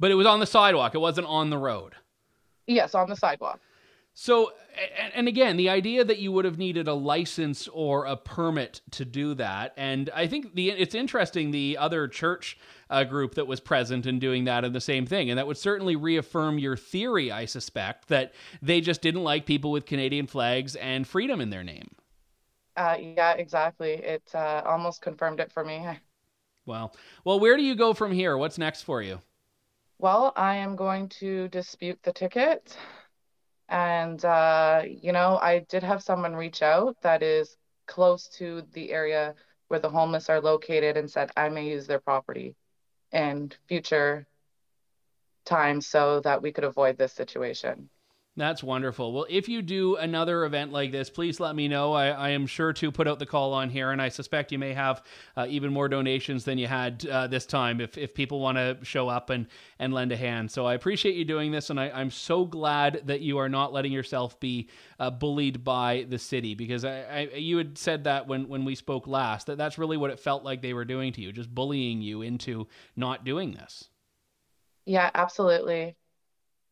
But 0.00 0.10
it 0.10 0.14
was 0.14 0.26
on 0.26 0.40
the 0.40 0.46
sidewalk. 0.46 0.94
It 0.94 0.98
wasn't 0.98 1.26
on 1.26 1.50
the 1.50 1.58
road. 1.58 1.94
Yes, 2.66 2.94
on 2.94 3.08
the 3.08 3.16
sidewalk. 3.16 3.60
So, 4.18 4.54
and 5.12 5.28
again, 5.28 5.58
the 5.58 5.68
idea 5.68 6.02
that 6.02 6.18
you 6.18 6.32
would 6.32 6.46
have 6.46 6.56
needed 6.56 6.88
a 6.88 6.94
license 6.94 7.68
or 7.68 8.06
a 8.06 8.16
permit 8.16 8.80
to 8.92 9.04
do 9.04 9.34
that, 9.34 9.74
and 9.76 10.08
I 10.14 10.26
think 10.26 10.54
the 10.54 10.70
it's 10.70 10.94
interesting 10.94 11.50
the 11.50 11.76
other 11.76 12.08
church 12.08 12.56
uh, 12.88 13.04
group 13.04 13.34
that 13.34 13.46
was 13.46 13.60
present 13.60 14.06
and 14.06 14.18
doing 14.18 14.44
that 14.44 14.64
and 14.64 14.74
the 14.74 14.80
same 14.80 15.04
thing, 15.04 15.28
and 15.28 15.38
that 15.38 15.46
would 15.46 15.58
certainly 15.58 15.96
reaffirm 15.96 16.58
your 16.58 16.78
theory, 16.78 17.30
I 17.30 17.44
suspect, 17.44 18.08
that 18.08 18.32
they 18.62 18.80
just 18.80 19.02
didn't 19.02 19.22
like 19.22 19.44
people 19.44 19.70
with 19.70 19.84
Canadian 19.84 20.26
flags 20.26 20.76
and 20.76 21.06
freedom 21.06 21.38
in 21.42 21.50
their 21.50 21.62
name. 21.62 21.90
Uh, 22.74 22.96
yeah, 22.98 23.32
exactly. 23.34 23.92
It 23.92 24.22
uh, 24.34 24.62
almost 24.64 25.02
confirmed 25.02 25.40
it 25.40 25.52
for 25.52 25.62
me. 25.62 25.86
Well, 26.66 26.96
well, 27.24 27.38
where 27.38 27.56
do 27.56 27.62
you 27.62 27.76
go 27.76 27.94
from 27.94 28.10
here? 28.10 28.36
What's 28.36 28.58
next 28.58 28.82
for 28.82 29.00
you? 29.00 29.20
Well, 29.98 30.32
I 30.36 30.56
am 30.56 30.74
going 30.74 31.10
to 31.20 31.48
dispute 31.48 32.02
the 32.02 32.12
ticket. 32.14 32.78
And, 33.68 34.24
uh, 34.24 34.82
you 34.86 35.12
know, 35.12 35.38
I 35.38 35.60
did 35.60 35.82
have 35.82 36.02
someone 36.02 36.36
reach 36.36 36.62
out 36.62 36.96
that 37.02 37.22
is 37.22 37.56
close 37.86 38.28
to 38.38 38.62
the 38.72 38.92
area 38.92 39.34
where 39.68 39.80
the 39.80 39.90
homeless 39.90 40.30
are 40.30 40.40
located 40.40 40.96
and 40.96 41.10
said 41.10 41.30
I 41.36 41.48
may 41.48 41.68
use 41.68 41.86
their 41.86 42.00
property 42.00 42.54
in 43.12 43.52
future 43.68 44.26
times 45.44 45.86
so 45.86 46.20
that 46.20 46.42
we 46.42 46.52
could 46.52 46.64
avoid 46.64 46.98
this 46.98 47.12
situation. 47.12 47.88
That's 48.38 48.62
wonderful. 48.62 49.14
Well, 49.14 49.26
if 49.30 49.48
you 49.48 49.62
do 49.62 49.96
another 49.96 50.44
event 50.44 50.70
like 50.70 50.92
this, 50.92 51.08
please 51.08 51.40
let 51.40 51.56
me 51.56 51.68
know. 51.68 51.94
I, 51.94 52.08
I 52.08 52.28
am 52.30 52.46
sure 52.46 52.70
to 52.74 52.92
put 52.92 53.08
out 53.08 53.18
the 53.18 53.24
call 53.24 53.54
on 53.54 53.70
here, 53.70 53.92
and 53.92 54.02
I 54.02 54.10
suspect 54.10 54.52
you 54.52 54.58
may 54.58 54.74
have 54.74 55.02
uh, 55.38 55.46
even 55.48 55.72
more 55.72 55.88
donations 55.88 56.44
than 56.44 56.58
you 56.58 56.66
had 56.66 57.06
uh, 57.06 57.28
this 57.28 57.46
time 57.46 57.80
if, 57.80 57.96
if 57.96 58.12
people 58.12 58.40
want 58.40 58.58
to 58.58 58.76
show 58.82 59.08
up 59.08 59.30
and, 59.30 59.46
and 59.78 59.94
lend 59.94 60.12
a 60.12 60.18
hand. 60.18 60.50
So 60.50 60.66
I 60.66 60.74
appreciate 60.74 61.14
you 61.14 61.24
doing 61.24 61.50
this, 61.50 61.70
and 61.70 61.80
I, 61.80 61.98
am 61.98 62.10
so 62.10 62.44
glad 62.44 63.00
that 63.06 63.22
you 63.22 63.38
are 63.38 63.48
not 63.48 63.72
letting 63.72 63.92
yourself 63.92 64.38
be 64.38 64.68
uh, 65.00 65.08
bullied 65.08 65.64
by 65.64 66.04
the 66.10 66.18
city 66.18 66.54
because 66.54 66.84
I, 66.84 67.30
I, 67.32 67.36
you 67.36 67.56
had 67.56 67.78
said 67.78 68.04
that 68.04 68.28
when, 68.28 68.48
when 68.48 68.66
we 68.66 68.74
spoke 68.74 69.06
last, 69.06 69.46
that 69.46 69.56
that's 69.56 69.78
really 69.78 69.96
what 69.96 70.10
it 70.10 70.20
felt 70.20 70.44
like 70.44 70.60
they 70.60 70.74
were 70.74 70.84
doing 70.84 71.14
to 71.14 71.22
you, 71.22 71.32
just 71.32 71.54
bullying 71.54 72.02
you 72.02 72.20
into 72.20 72.68
not 72.96 73.24
doing 73.24 73.52
this. 73.52 73.88
Yeah, 74.84 75.10
absolutely. 75.14 75.96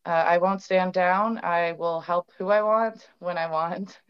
Uh, 0.05 0.09
I 0.09 0.37
won't 0.37 0.61
stand 0.61 0.93
down. 0.93 1.39
I 1.43 1.71
will 1.73 1.99
help 1.99 2.31
who 2.37 2.49
I 2.49 2.61
want 2.61 3.09
when 3.19 3.37
I 3.37 3.49
want. 3.49 3.99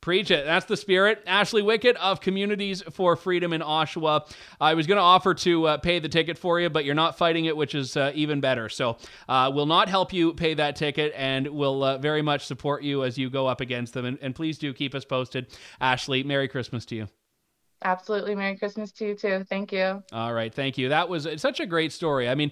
Preach 0.00 0.30
it. 0.30 0.44
That's 0.44 0.64
the 0.66 0.76
spirit. 0.76 1.22
Ashley 1.26 1.60
Wickett 1.60 1.96
of 1.96 2.20
Communities 2.20 2.82
for 2.92 3.16
Freedom 3.16 3.52
in 3.52 3.60
Oshawa. 3.60 4.30
I 4.60 4.74
was 4.74 4.86
going 4.86 4.96
to 4.96 5.02
offer 5.02 5.34
to 5.34 5.66
uh, 5.66 5.76
pay 5.78 5.98
the 5.98 6.08
ticket 6.08 6.38
for 6.38 6.60
you, 6.60 6.70
but 6.70 6.84
you're 6.84 6.94
not 6.94 7.18
fighting 7.18 7.46
it, 7.46 7.56
which 7.56 7.74
is 7.74 7.96
uh, 7.96 8.12
even 8.14 8.40
better. 8.40 8.68
So 8.68 8.96
uh, 9.28 9.50
we'll 9.52 9.66
not 9.66 9.88
help 9.88 10.12
you 10.12 10.34
pay 10.34 10.54
that 10.54 10.76
ticket, 10.76 11.12
and 11.16 11.48
we'll 11.48 11.82
uh, 11.82 11.98
very 11.98 12.22
much 12.22 12.46
support 12.46 12.84
you 12.84 13.02
as 13.02 13.18
you 13.18 13.28
go 13.28 13.48
up 13.48 13.60
against 13.60 13.92
them. 13.92 14.04
And, 14.04 14.18
and 14.22 14.34
please 14.34 14.56
do 14.56 14.72
keep 14.72 14.94
us 14.94 15.04
posted. 15.04 15.48
Ashley, 15.80 16.22
Merry 16.22 16.46
Christmas 16.46 16.84
to 16.86 16.94
you. 16.94 17.08
Absolutely. 17.84 18.34
Merry 18.34 18.56
Christmas 18.56 18.90
to 18.92 19.06
you 19.08 19.14
too. 19.14 19.44
Thank 19.48 19.72
you. 19.72 20.02
All 20.12 20.32
right. 20.32 20.52
Thank 20.52 20.78
you. 20.78 20.88
That 20.88 21.08
was 21.08 21.28
such 21.36 21.60
a 21.60 21.66
great 21.66 21.92
story. 21.92 22.28
I 22.28 22.34
mean, 22.34 22.50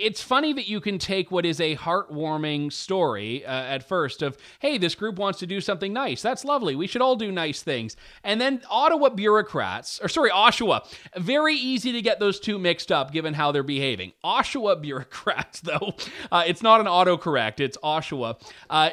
it's 0.00 0.22
funny 0.22 0.52
that 0.54 0.68
you 0.68 0.80
can 0.80 0.98
take 0.98 1.30
what 1.30 1.44
is 1.44 1.60
a 1.60 1.76
heartwarming 1.76 2.72
story 2.72 3.44
uh, 3.44 3.50
at 3.50 3.86
first 3.86 4.22
of, 4.22 4.36
hey, 4.58 4.78
this 4.78 4.94
group 4.94 5.16
wants 5.16 5.38
to 5.40 5.46
do 5.46 5.60
something 5.60 5.92
nice. 5.92 6.22
That's 6.22 6.44
lovely. 6.44 6.74
We 6.74 6.86
should 6.86 7.02
all 7.02 7.16
do 7.16 7.30
nice 7.30 7.62
things. 7.62 7.96
And 8.24 8.40
then 8.40 8.62
Ottawa 8.70 9.10
bureaucrats, 9.10 10.00
or 10.02 10.08
sorry, 10.08 10.30
Oshawa, 10.30 10.86
very 11.16 11.54
easy 11.54 11.92
to 11.92 12.02
get 12.02 12.18
those 12.18 12.40
two 12.40 12.58
mixed 12.58 12.90
up 12.90 13.12
given 13.12 13.34
how 13.34 13.52
they're 13.52 13.62
behaving. 13.62 14.12
Oshawa 14.24 14.80
bureaucrats, 14.82 15.60
though, 15.60 15.94
uh, 16.32 16.44
it's 16.46 16.62
not 16.62 16.80
an 16.80 16.86
autocorrect, 16.86 17.60
it's 17.60 17.76
Oshawa, 17.84 18.40
uh, 18.70 18.90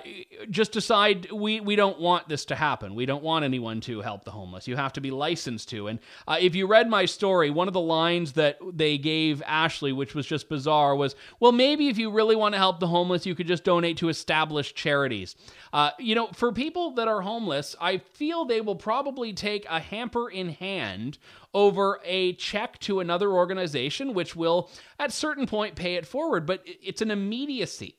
just 0.50 0.72
decide 0.74 1.32
we, 1.32 1.62
we 1.62 1.76
don't 1.76 2.00
want 2.00 2.28
this 2.28 2.46
to 2.46 2.56
happen. 2.56 2.96
We 2.96 3.06
don't 3.06 3.24
want 3.24 3.46
anyone 3.46 3.80
to 3.82 4.02
help 4.02 4.26
the 4.26 4.32
homeless. 4.32 4.68
You 4.68 4.76
have 4.76 4.94
to 4.94 5.02
be 5.02 5.12
licensed 5.12 5.70
to. 5.70 5.88
And 5.88 6.00
uh, 6.28 6.38
if 6.40 6.56
you 6.56 6.68
read 6.68 6.90
my 6.90 7.06
story, 7.06 7.50
one 7.50 7.68
of 7.68 7.74
the 7.74 7.80
lines 7.80 8.34
that 8.34 8.58
they 8.74 8.98
gave 8.98 9.42
Ashley, 9.46 9.94
which 9.94 10.14
was 10.14 10.26
just 10.26 10.50
bizarre, 10.50 10.97
was, 10.98 11.16
well, 11.40 11.52
maybe 11.52 11.88
if 11.88 11.98
you 11.98 12.12
really 12.12 12.36
want 12.36 12.54
to 12.54 12.60
help 12.60 12.80
the 12.80 12.88
homeless, 12.88 13.26
you 13.26 13.36
could 13.36 13.48
just 13.48 13.64
donate 13.64 13.98
to 13.98 14.10
established 14.10 14.76
charities. 14.76 15.36
Uh, 15.72 15.92
you 16.00 16.16
know, 16.16 16.28
for 16.28 16.52
people 16.52 16.92
that 16.96 17.08
are 17.08 17.22
homeless, 17.22 17.76
I 17.80 18.00
feel 18.00 18.46
they 18.46 18.62
will 18.62 18.76
probably 18.76 19.34
take 19.34 19.66
a 19.70 19.80
hamper 19.80 20.30
in 20.30 20.50
hand 20.50 21.18
over 21.54 22.00
a 22.04 22.34
check 22.34 22.80
to 22.80 23.00
another 23.00 23.32
organization, 23.32 24.14
which 24.14 24.36
will 24.36 24.70
at 25.00 25.14
certain 25.14 25.48
point 25.48 25.76
pay 25.76 25.96
it 25.96 26.06
forward. 26.06 26.46
But 26.46 26.62
it's 26.66 27.02
an 27.02 27.12
immediacy 27.12 27.96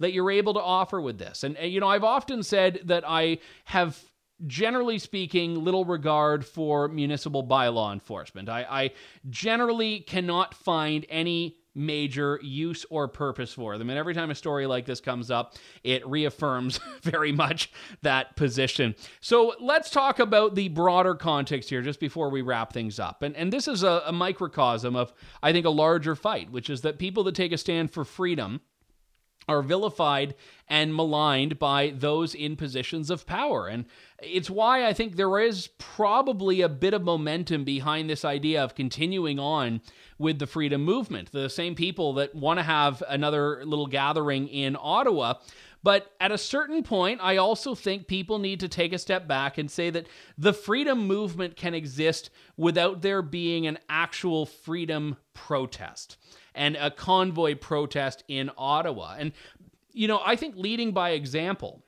that 0.00 0.12
you're 0.12 0.30
able 0.30 0.54
to 0.54 0.60
offer 0.60 1.00
with 1.00 1.18
this. 1.18 1.44
And, 1.44 1.56
you 1.58 1.80
know, 1.80 1.88
I've 1.88 2.04
often 2.04 2.42
said 2.42 2.80
that 2.84 3.04
I 3.06 3.38
have 3.64 3.98
generally 4.46 4.98
speaking, 4.98 5.62
little 5.62 5.84
regard 5.84 6.44
for 6.44 6.88
municipal 6.88 7.46
bylaw 7.46 7.92
enforcement. 7.92 8.48
I, 8.48 8.66
I, 8.68 8.90
generally 9.30 10.00
cannot 10.00 10.54
find 10.54 11.06
any 11.08 11.56
major 11.74 12.38
use 12.42 12.86
or 12.90 13.08
purpose 13.08 13.52
for 13.52 13.78
them. 13.78 13.90
And 13.90 13.98
every 13.98 14.14
time 14.14 14.30
a 14.30 14.34
story 14.34 14.66
like 14.66 14.86
this 14.86 15.00
comes 15.00 15.30
up, 15.30 15.54
it 15.82 16.06
reaffirms 16.06 16.80
very 17.02 17.32
much 17.32 17.72
that 18.02 18.36
position. 18.36 18.94
So 19.20 19.54
let's 19.60 19.90
talk 19.90 20.18
about 20.18 20.54
the 20.54 20.68
broader 20.68 21.14
context 21.14 21.70
here 21.70 21.82
just 21.82 22.00
before 22.00 22.30
we 22.30 22.42
wrap 22.42 22.72
things 22.72 22.98
up. 22.98 23.22
And, 23.22 23.36
and 23.36 23.52
this 23.52 23.68
is 23.68 23.82
a, 23.82 24.02
a 24.06 24.12
microcosm 24.12 24.96
of, 24.96 25.12
I 25.42 25.52
think, 25.52 25.66
a 25.66 25.70
larger 25.70 26.14
fight, 26.14 26.50
which 26.50 26.70
is 26.70 26.82
that 26.82 26.98
people 26.98 27.24
that 27.24 27.34
take 27.34 27.52
a 27.52 27.58
stand 27.58 27.90
for 27.90 28.04
freedom 28.04 28.60
are 29.48 29.62
vilified 29.62 30.34
and 30.68 30.94
maligned 30.94 31.58
by 31.58 31.92
those 31.94 32.34
in 32.34 32.56
positions 32.56 33.10
of 33.10 33.26
power. 33.26 33.66
And 33.66 33.84
it's 34.22 34.48
why 34.48 34.86
I 34.86 34.92
think 34.92 35.16
there 35.16 35.38
is 35.38 35.68
probably 35.78 36.60
a 36.60 36.68
bit 36.68 36.94
of 36.94 37.02
momentum 37.02 37.64
behind 37.64 38.08
this 38.08 38.24
idea 38.24 38.62
of 38.62 38.74
continuing 38.74 39.38
on 39.38 39.82
with 40.18 40.38
the 40.38 40.46
freedom 40.46 40.82
movement. 40.82 41.32
The 41.32 41.50
same 41.50 41.74
people 41.74 42.14
that 42.14 42.34
want 42.34 42.58
to 42.58 42.62
have 42.62 43.02
another 43.08 43.64
little 43.64 43.86
gathering 43.86 44.48
in 44.48 44.76
Ottawa. 44.80 45.34
But 45.84 46.12
at 46.18 46.32
a 46.32 46.38
certain 46.38 46.82
point, 46.82 47.20
I 47.22 47.36
also 47.36 47.74
think 47.74 48.06
people 48.06 48.38
need 48.38 48.60
to 48.60 48.68
take 48.68 48.94
a 48.94 48.98
step 48.98 49.28
back 49.28 49.58
and 49.58 49.70
say 49.70 49.90
that 49.90 50.06
the 50.38 50.54
freedom 50.54 51.06
movement 51.06 51.56
can 51.56 51.74
exist 51.74 52.30
without 52.56 53.02
there 53.02 53.20
being 53.20 53.66
an 53.66 53.78
actual 53.90 54.46
freedom 54.46 55.18
protest 55.34 56.16
and 56.54 56.76
a 56.76 56.90
convoy 56.90 57.54
protest 57.54 58.24
in 58.28 58.50
Ottawa. 58.56 59.16
And, 59.18 59.32
you 59.92 60.08
know, 60.08 60.22
I 60.24 60.36
think 60.36 60.56
leading 60.56 60.92
by 60.92 61.10
example 61.10 61.84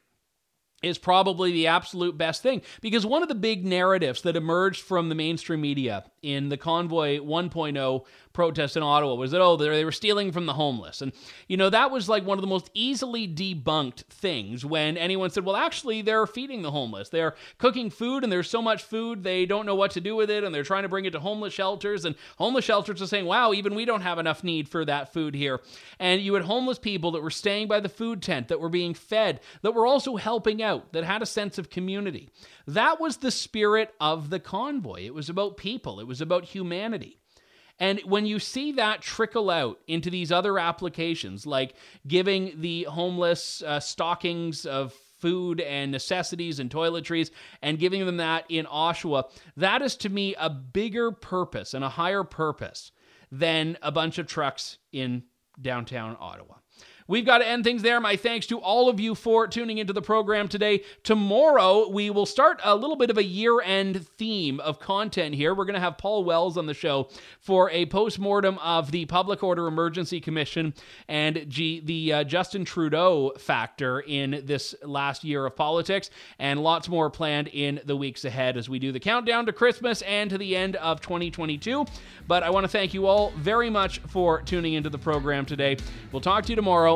is 0.82 0.98
probably 0.98 1.52
the 1.52 1.66
absolute 1.66 2.18
best 2.18 2.42
thing 2.42 2.60
because 2.82 3.06
one 3.06 3.22
of 3.22 3.28
the 3.28 3.34
big 3.34 3.64
narratives 3.64 4.20
that 4.22 4.36
emerged 4.36 4.82
from 4.82 5.08
the 5.08 5.14
mainstream 5.14 5.62
media 5.62 6.04
in 6.22 6.50
the 6.50 6.58
Convoy 6.58 7.18
1.0 7.18 8.04
protest 8.36 8.76
in 8.76 8.82
Ottawa 8.82 9.14
was 9.14 9.30
that, 9.30 9.40
oh, 9.40 9.56
they 9.56 9.82
were 9.82 9.90
stealing 9.90 10.30
from 10.30 10.44
the 10.44 10.52
homeless. 10.52 11.00
And, 11.00 11.12
you 11.48 11.56
know, 11.56 11.70
that 11.70 11.90
was 11.90 12.06
like 12.06 12.26
one 12.26 12.36
of 12.36 12.42
the 12.42 12.46
most 12.46 12.70
easily 12.74 13.26
debunked 13.26 14.04
things 14.10 14.62
when 14.62 14.98
anyone 14.98 15.30
said, 15.30 15.46
well, 15.46 15.56
actually, 15.56 16.02
they're 16.02 16.26
feeding 16.26 16.60
the 16.60 16.70
homeless. 16.70 17.08
They're 17.08 17.34
cooking 17.56 17.88
food 17.88 18.24
and 18.24 18.30
there's 18.30 18.50
so 18.50 18.60
much 18.60 18.82
food, 18.82 19.24
they 19.24 19.46
don't 19.46 19.64
know 19.64 19.74
what 19.74 19.92
to 19.92 20.02
do 20.02 20.14
with 20.14 20.28
it. 20.28 20.44
And 20.44 20.54
they're 20.54 20.62
trying 20.62 20.82
to 20.82 20.88
bring 20.88 21.06
it 21.06 21.12
to 21.12 21.18
homeless 21.18 21.54
shelters. 21.54 22.04
And 22.04 22.14
homeless 22.36 22.66
shelters 22.66 23.00
are 23.00 23.06
saying, 23.06 23.24
wow, 23.24 23.54
even 23.54 23.74
we 23.74 23.86
don't 23.86 24.02
have 24.02 24.18
enough 24.18 24.44
need 24.44 24.68
for 24.68 24.84
that 24.84 25.14
food 25.14 25.34
here. 25.34 25.62
And 25.98 26.20
you 26.20 26.34
had 26.34 26.44
homeless 26.44 26.78
people 26.78 27.12
that 27.12 27.22
were 27.22 27.30
staying 27.30 27.68
by 27.68 27.80
the 27.80 27.88
food 27.88 28.20
tent, 28.20 28.48
that 28.48 28.60
were 28.60 28.68
being 28.68 28.92
fed, 28.92 29.40
that 29.62 29.72
were 29.72 29.86
also 29.86 30.16
helping 30.16 30.62
out, 30.62 30.92
that 30.92 31.04
had 31.04 31.22
a 31.22 31.26
sense 31.26 31.56
of 31.56 31.70
community. 31.70 32.28
That 32.66 33.00
was 33.00 33.16
the 33.16 33.30
spirit 33.30 33.94
of 33.98 34.28
the 34.28 34.40
convoy. 34.40 35.06
It 35.06 35.14
was 35.14 35.30
about 35.30 35.56
people, 35.56 36.00
it 36.00 36.06
was 36.06 36.20
about 36.20 36.44
humanity. 36.44 37.16
And 37.78 38.00
when 38.00 38.26
you 38.26 38.38
see 38.38 38.72
that 38.72 39.02
trickle 39.02 39.50
out 39.50 39.78
into 39.86 40.10
these 40.10 40.32
other 40.32 40.58
applications, 40.58 41.46
like 41.46 41.74
giving 42.06 42.60
the 42.60 42.84
homeless 42.84 43.62
uh, 43.62 43.80
stockings 43.80 44.64
of 44.64 44.94
food 45.18 45.60
and 45.60 45.90
necessities 45.92 46.58
and 46.58 46.70
toiletries 46.70 47.30
and 47.62 47.78
giving 47.78 48.04
them 48.06 48.18
that 48.18 48.44
in 48.48 48.66
Oshawa, 48.66 49.24
that 49.56 49.82
is 49.82 49.96
to 49.96 50.08
me 50.08 50.34
a 50.38 50.48
bigger 50.50 51.10
purpose 51.10 51.74
and 51.74 51.84
a 51.84 51.88
higher 51.88 52.24
purpose 52.24 52.92
than 53.30 53.76
a 53.82 53.92
bunch 53.92 54.18
of 54.18 54.26
trucks 54.26 54.78
in 54.92 55.24
downtown 55.60 56.16
Ottawa. 56.20 56.54
We've 57.08 57.24
got 57.24 57.38
to 57.38 57.46
end 57.46 57.62
things 57.62 57.82
there. 57.82 58.00
My 58.00 58.16
thanks 58.16 58.46
to 58.48 58.58
all 58.58 58.88
of 58.88 58.98
you 58.98 59.14
for 59.14 59.46
tuning 59.46 59.78
into 59.78 59.92
the 59.92 60.02
program 60.02 60.48
today. 60.48 60.82
Tomorrow, 61.04 61.88
we 61.88 62.10
will 62.10 62.26
start 62.26 62.60
a 62.64 62.74
little 62.74 62.96
bit 62.96 63.10
of 63.10 63.16
a 63.16 63.22
year 63.22 63.60
end 63.60 64.08
theme 64.18 64.58
of 64.58 64.80
content 64.80 65.34
here. 65.36 65.54
We're 65.54 65.66
going 65.66 65.74
to 65.74 65.80
have 65.80 65.98
Paul 65.98 66.24
Wells 66.24 66.56
on 66.56 66.66
the 66.66 66.74
show 66.74 67.08
for 67.38 67.70
a 67.70 67.86
post 67.86 68.18
mortem 68.18 68.58
of 68.58 68.90
the 68.90 69.04
Public 69.06 69.44
Order 69.44 69.68
Emergency 69.68 70.20
Commission 70.20 70.74
and 71.06 71.48
G- 71.48 71.80
the 71.84 72.12
uh, 72.12 72.24
Justin 72.24 72.64
Trudeau 72.64 73.32
factor 73.38 74.00
in 74.00 74.42
this 74.44 74.74
last 74.82 75.22
year 75.22 75.46
of 75.46 75.54
politics, 75.54 76.10
and 76.40 76.60
lots 76.60 76.88
more 76.88 77.08
planned 77.08 77.48
in 77.48 77.80
the 77.84 77.96
weeks 77.96 78.24
ahead 78.24 78.56
as 78.56 78.68
we 78.68 78.80
do 78.80 78.90
the 78.90 79.00
countdown 79.00 79.46
to 79.46 79.52
Christmas 79.52 80.02
and 80.02 80.28
to 80.30 80.38
the 80.38 80.56
end 80.56 80.74
of 80.76 81.00
2022. 81.00 81.86
But 82.26 82.42
I 82.42 82.50
want 82.50 82.64
to 82.64 82.68
thank 82.68 82.94
you 82.94 83.06
all 83.06 83.30
very 83.36 83.70
much 83.70 84.00
for 84.08 84.42
tuning 84.42 84.74
into 84.74 84.90
the 84.90 84.98
program 84.98 85.46
today. 85.46 85.76
We'll 86.10 86.20
talk 86.20 86.44
to 86.46 86.50
you 86.50 86.56
tomorrow. 86.56 86.95